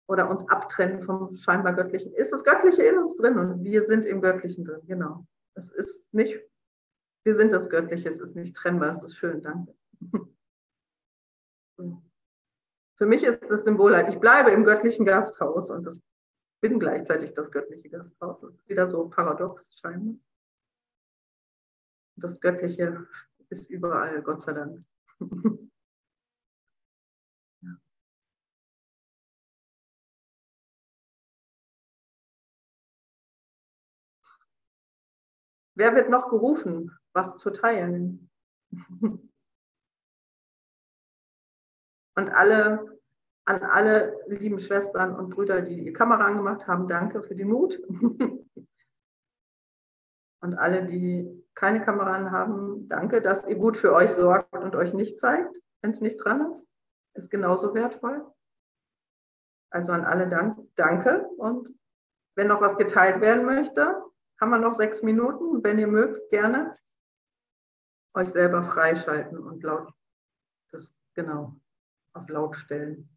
[0.08, 4.06] oder uns abtrennen vom scheinbar Göttlichen, ist das Göttliche in uns drin und wir sind
[4.06, 4.82] im Göttlichen drin.
[4.88, 5.26] Genau.
[5.54, 6.40] Es ist nicht,
[7.24, 9.76] wir sind das Göttliche, es ist nicht trennbar, es ist schön, danke.
[12.98, 16.02] Für mich ist das Symbol halt, ich bleibe im göttlichen Gasthaus und das
[16.62, 18.40] bin gleichzeitig das göttliche Gasthaus.
[18.42, 20.16] Das ist wieder so paradox scheinbar
[22.24, 23.08] das Göttliche
[23.50, 24.84] ist überall, Gott sei Dank.
[35.76, 38.30] Wer wird noch gerufen, was zu teilen?
[42.16, 43.00] Und alle,
[43.46, 47.82] an alle lieben Schwestern und Brüder, die die Kamera angemacht haben, danke für den Mut.
[50.42, 54.94] Und alle, die keine Kameraden haben, danke, dass ihr gut für euch sorgt und euch
[54.94, 56.66] nicht zeigt, wenn es nicht dran ist.
[57.14, 58.26] Ist genauso wertvoll.
[59.70, 61.28] Also an alle dank, danke.
[61.38, 61.74] Und
[62.36, 64.02] wenn noch was geteilt werden möchte,
[64.40, 65.64] haben wir noch sechs Minuten.
[65.64, 66.74] Wenn ihr mögt, gerne
[68.14, 69.94] euch selber freischalten und laut
[70.72, 71.56] das genau
[72.14, 73.10] auf laut stellen.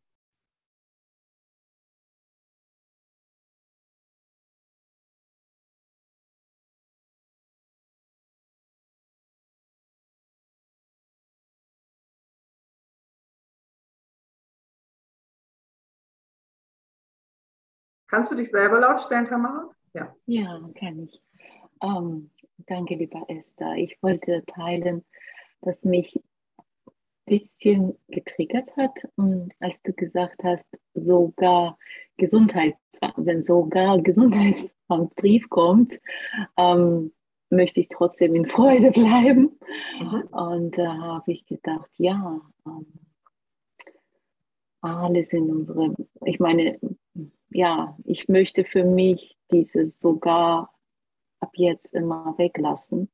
[18.14, 19.68] Kannst du dich selber lautstellen, Tamara?
[19.92, 21.20] Ja, ja kann ich.
[21.82, 23.74] Ähm, danke, lieber Esther.
[23.74, 25.04] Ich wollte teilen,
[25.62, 26.92] dass mich ein
[27.26, 31.76] bisschen getriggert hat, ähm, als du gesagt hast, sogar
[32.16, 35.98] Gesundheitsamt, wenn sogar Gesundheitsamtbrief kommt,
[36.56, 37.12] ähm,
[37.50, 39.58] möchte ich trotzdem in Freude bleiben.
[39.98, 40.22] Mhm.
[40.30, 42.86] Und da äh, habe ich gedacht, ja, ähm,
[44.82, 46.78] alles in unserem, ich meine,
[47.54, 50.74] ja, ich möchte für mich dieses sogar
[51.38, 53.10] ab jetzt immer weglassen,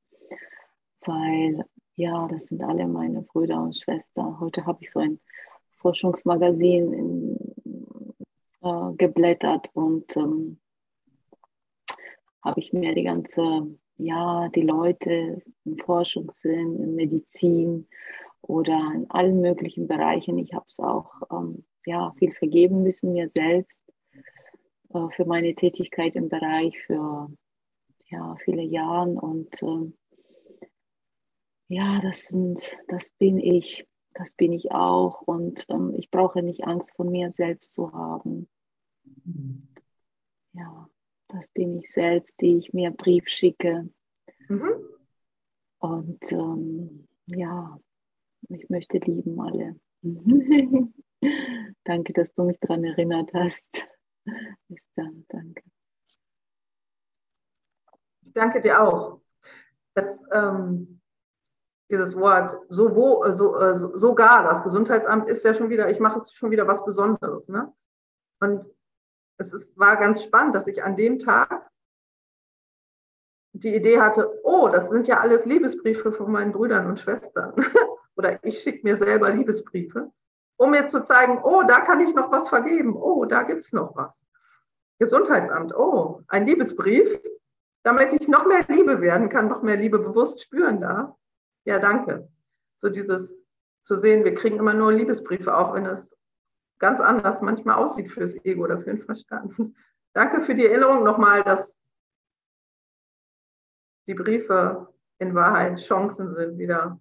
[1.03, 1.65] weil
[1.95, 4.41] ja, das sind alle meine Brüder und Schwestern.
[4.41, 5.21] Heute habe ich so ein
[5.77, 7.55] Forschungsmagazin in,
[8.63, 10.59] äh, geblättert und ähm,
[12.43, 13.67] habe ich mir die ganze
[13.99, 17.87] ja, die Leute in Forschung in Medizin
[18.41, 20.39] oder in allen möglichen Bereichen.
[20.39, 23.90] Ich habe es auch ähm, ja, viel vergeben müssen mir selbst
[24.93, 27.31] äh, für meine Tätigkeit im Bereich für
[28.07, 29.93] ja, viele Jahre und äh,
[31.69, 36.65] ja, das sind, das bin ich, das bin ich auch und ähm, ich brauche nicht
[36.65, 38.49] Angst von mir selbst zu haben.
[40.53, 40.91] Ja,
[41.29, 43.89] das bin ich selbst, die ich mir Brief schicke.
[44.49, 44.73] Mhm.
[45.79, 47.79] Und ähm, ja,
[48.49, 49.77] ich möchte lieben alle.
[51.85, 53.87] danke, dass du mich daran erinnert hast.
[54.25, 55.63] Bis dann, danke.
[58.23, 59.21] Ich danke dir auch.
[59.95, 61.01] Das, ähm,
[61.91, 66.19] dieses Wort so wo, so, äh, sogar das Gesundheitsamt ist ja schon wieder, ich mache
[66.19, 67.49] es schon wieder was Besonderes.
[67.49, 67.73] Ne?
[68.41, 68.71] Und
[69.39, 71.69] es ist, war ganz spannend, dass ich an dem Tag
[73.53, 77.55] die Idee hatte, oh, das sind ja alles Liebesbriefe von meinen Brüdern und Schwestern.
[78.17, 80.13] Oder ich schicke mir selber Liebesbriefe,
[80.61, 82.95] um mir zu zeigen, oh, da kann ich noch was vergeben.
[82.95, 84.27] Oh, da gibt es noch was.
[84.99, 87.19] Gesundheitsamt, oh, ein Liebesbrief,
[87.83, 91.17] damit ich noch mehr Liebe werden kann, noch mehr Liebe bewusst spüren darf.
[91.65, 92.29] Ja, danke.
[92.77, 93.39] So dieses
[93.85, 96.15] zu sehen, wir kriegen immer nur Liebesbriefe, auch wenn es
[96.79, 99.55] ganz anders manchmal aussieht fürs Ego oder für den Verstand.
[100.13, 101.79] Danke für die Erinnerung nochmal, dass
[104.09, 107.01] die Briefe in Wahrheit Chancen sind, wieder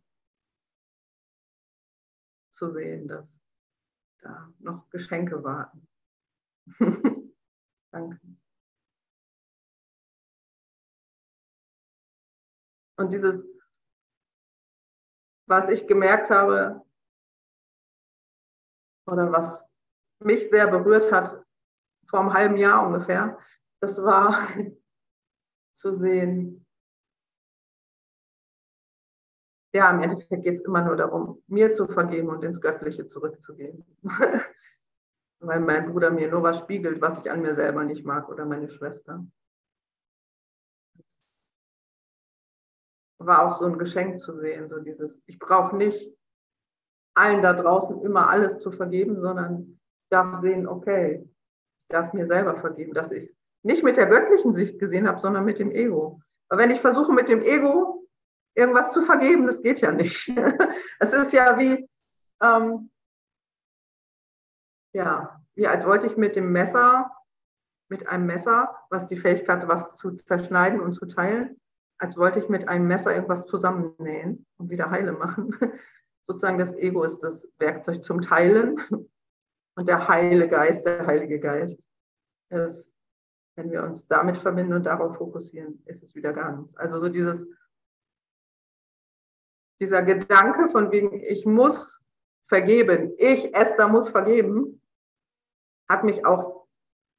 [2.51, 3.39] zu sehen, dass
[4.21, 5.87] da noch Geschenke warten.
[7.91, 8.19] Danke.
[12.97, 13.47] Und dieses,
[15.47, 16.85] was ich gemerkt habe,
[19.07, 19.67] oder was
[20.19, 21.43] mich sehr berührt hat,
[22.07, 23.39] vor einem halben Jahr ungefähr,
[23.81, 24.47] das war
[25.75, 26.65] zu sehen,
[29.73, 33.85] ja, im Endeffekt geht es immer nur darum, mir zu vergeben und ins Göttliche zurückzugehen.
[35.41, 38.45] Weil mein Bruder mir nur was spiegelt, was ich an mir selber nicht mag oder
[38.45, 39.25] meine Schwester.
[43.19, 46.15] War auch so ein Geschenk zu sehen, so dieses, ich brauche nicht
[47.15, 52.27] allen da draußen immer alles zu vergeben, sondern ich darf sehen, okay, ich darf mir
[52.27, 55.71] selber vergeben, dass ich es nicht mit der göttlichen Sicht gesehen habe, sondern mit dem
[55.71, 56.21] Ego.
[56.47, 57.98] Aber wenn ich versuche, mit dem Ego
[58.55, 60.29] irgendwas zu vergeben, das geht ja nicht.
[60.99, 61.87] Es ist ja wie,
[62.41, 62.89] ähm,
[64.93, 67.11] ja, wie als wollte ich mit dem Messer,
[67.89, 71.59] mit einem Messer, was die Fähigkeit was zu zerschneiden und zu teilen,
[71.99, 75.55] als wollte ich mit einem Messer irgendwas zusammennähen und wieder heile machen.
[76.27, 78.79] Sozusagen das Ego ist das Werkzeug zum Teilen
[79.75, 81.87] und der Heile Geist, der Heilige Geist
[82.49, 82.93] ist,
[83.55, 86.75] wenn wir uns damit verbinden und darauf fokussieren, ist es wieder ganz.
[86.77, 87.45] Also so dieses
[89.79, 92.03] dieser Gedanke von wegen, ich muss
[92.47, 94.81] vergeben, ich, Esther, muss vergeben,
[95.87, 96.67] hat mich auch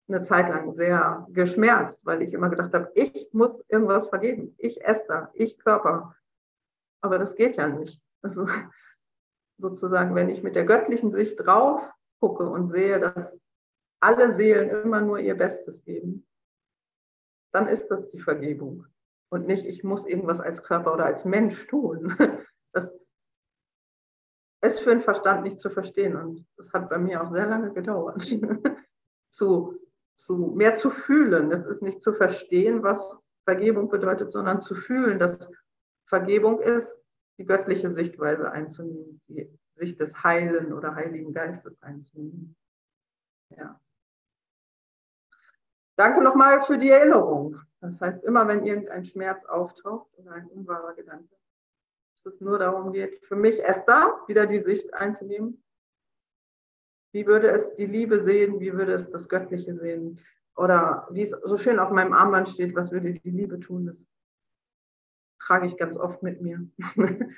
[0.09, 4.55] eine Zeit lang sehr geschmerzt, weil ich immer gedacht habe, ich muss irgendwas vergeben.
[4.59, 6.17] Ich, Esther, ich, Körper.
[7.01, 8.01] Aber das geht ja nicht.
[8.23, 8.51] Das ist
[9.57, 11.89] sozusagen, wenn ich mit der göttlichen Sicht drauf
[12.21, 13.39] gucke und sehe, dass
[14.01, 16.27] alle Seelen immer nur ihr Bestes geben,
[17.53, 18.87] dann ist das die Vergebung.
[19.31, 22.17] Und nicht, ich muss irgendwas als Körper oder als Mensch tun.
[22.73, 22.95] Das
[24.63, 26.17] ist für den Verstand nicht zu verstehen.
[26.17, 28.23] Und das hat bei mir auch sehr lange gedauert,
[29.31, 29.79] zu,
[30.17, 31.51] zu, mehr zu fühlen.
[31.51, 33.05] Es ist nicht zu verstehen, was
[33.45, 35.51] Vergebung bedeutet, sondern zu fühlen, dass
[36.07, 37.01] Vergebung ist,
[37.39, 42.55] die göttliche Sichtweise einzunehmen, die Sicht des Heilen oder Heiligen Geistes einzunehmen.
[43.57, 43.81] Ja.
[45.97, 47.61] Danke nochmal für die Erinnerung.
[47.81, 51.35] Das heißt, immer wenn irgendein Schmerz auftaucht oder ein unwahrer Gedanke,
[52.25, 55.63] dass es nur darum geht, für mich Esther wieder die Sicht einzunehmen.
[57.13, 58.61] Wie würde es die Liebe sehen?
[58.61, 60.21] Wie würde es das Göttliche sehen?
[60.55, 63.87] Oder wie es so schön auf meinem Armband steht, was würde die Liebe tun?
[63.87, 64.07] Das
[65.39, 66.69] trage ich ganz oft mit mir,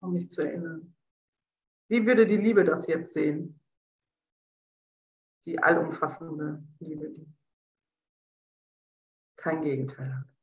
[0.00, 0.94] um mich zu erinnern.
[1.88, 3.60] Wie würde die Liebe das jetzt sehen?
[5.44, 7.26] Die allumfassende Liebe, die
[9.36, 10.33] kein Gegenteil hat.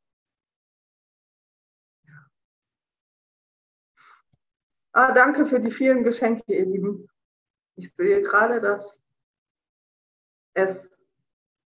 [4.93, 7.07] Ah, danke für die vielen Geschenke, ihr Lieben.
[7.75, 9.01] Ich sehe gerade, dass
[10.53, 10.91] es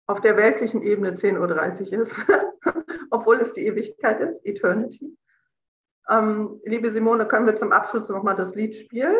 [0.06, 2.26] auf der weltlichen Ebene 10.30 Uhr ist,
[3.10, 5.16] obwohl es die Ewigkeit ist, Eternity.
[6.08, 9.16] Ähm, liebe Simone, können wir zum Abschluss nochmal das Lied spielen?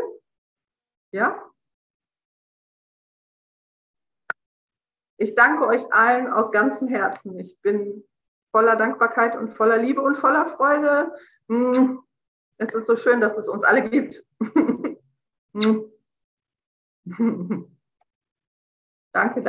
[1.12, 1.43] Ja?
[5.18, 7.38] Ich danke euch allen aus ganzem Herzen.
[7.38, 8.05] Ich bin
[8.51, 11.14] voller Dankbarkeit und voller Liebe und voller Freude.
[11.49, 11.99] Mm.
[12.59, 14.24] Es ist so schön, dass es uns alle gibt.
[15.53, 15.80] Mm.
[19.12, 19.40] danke, danke.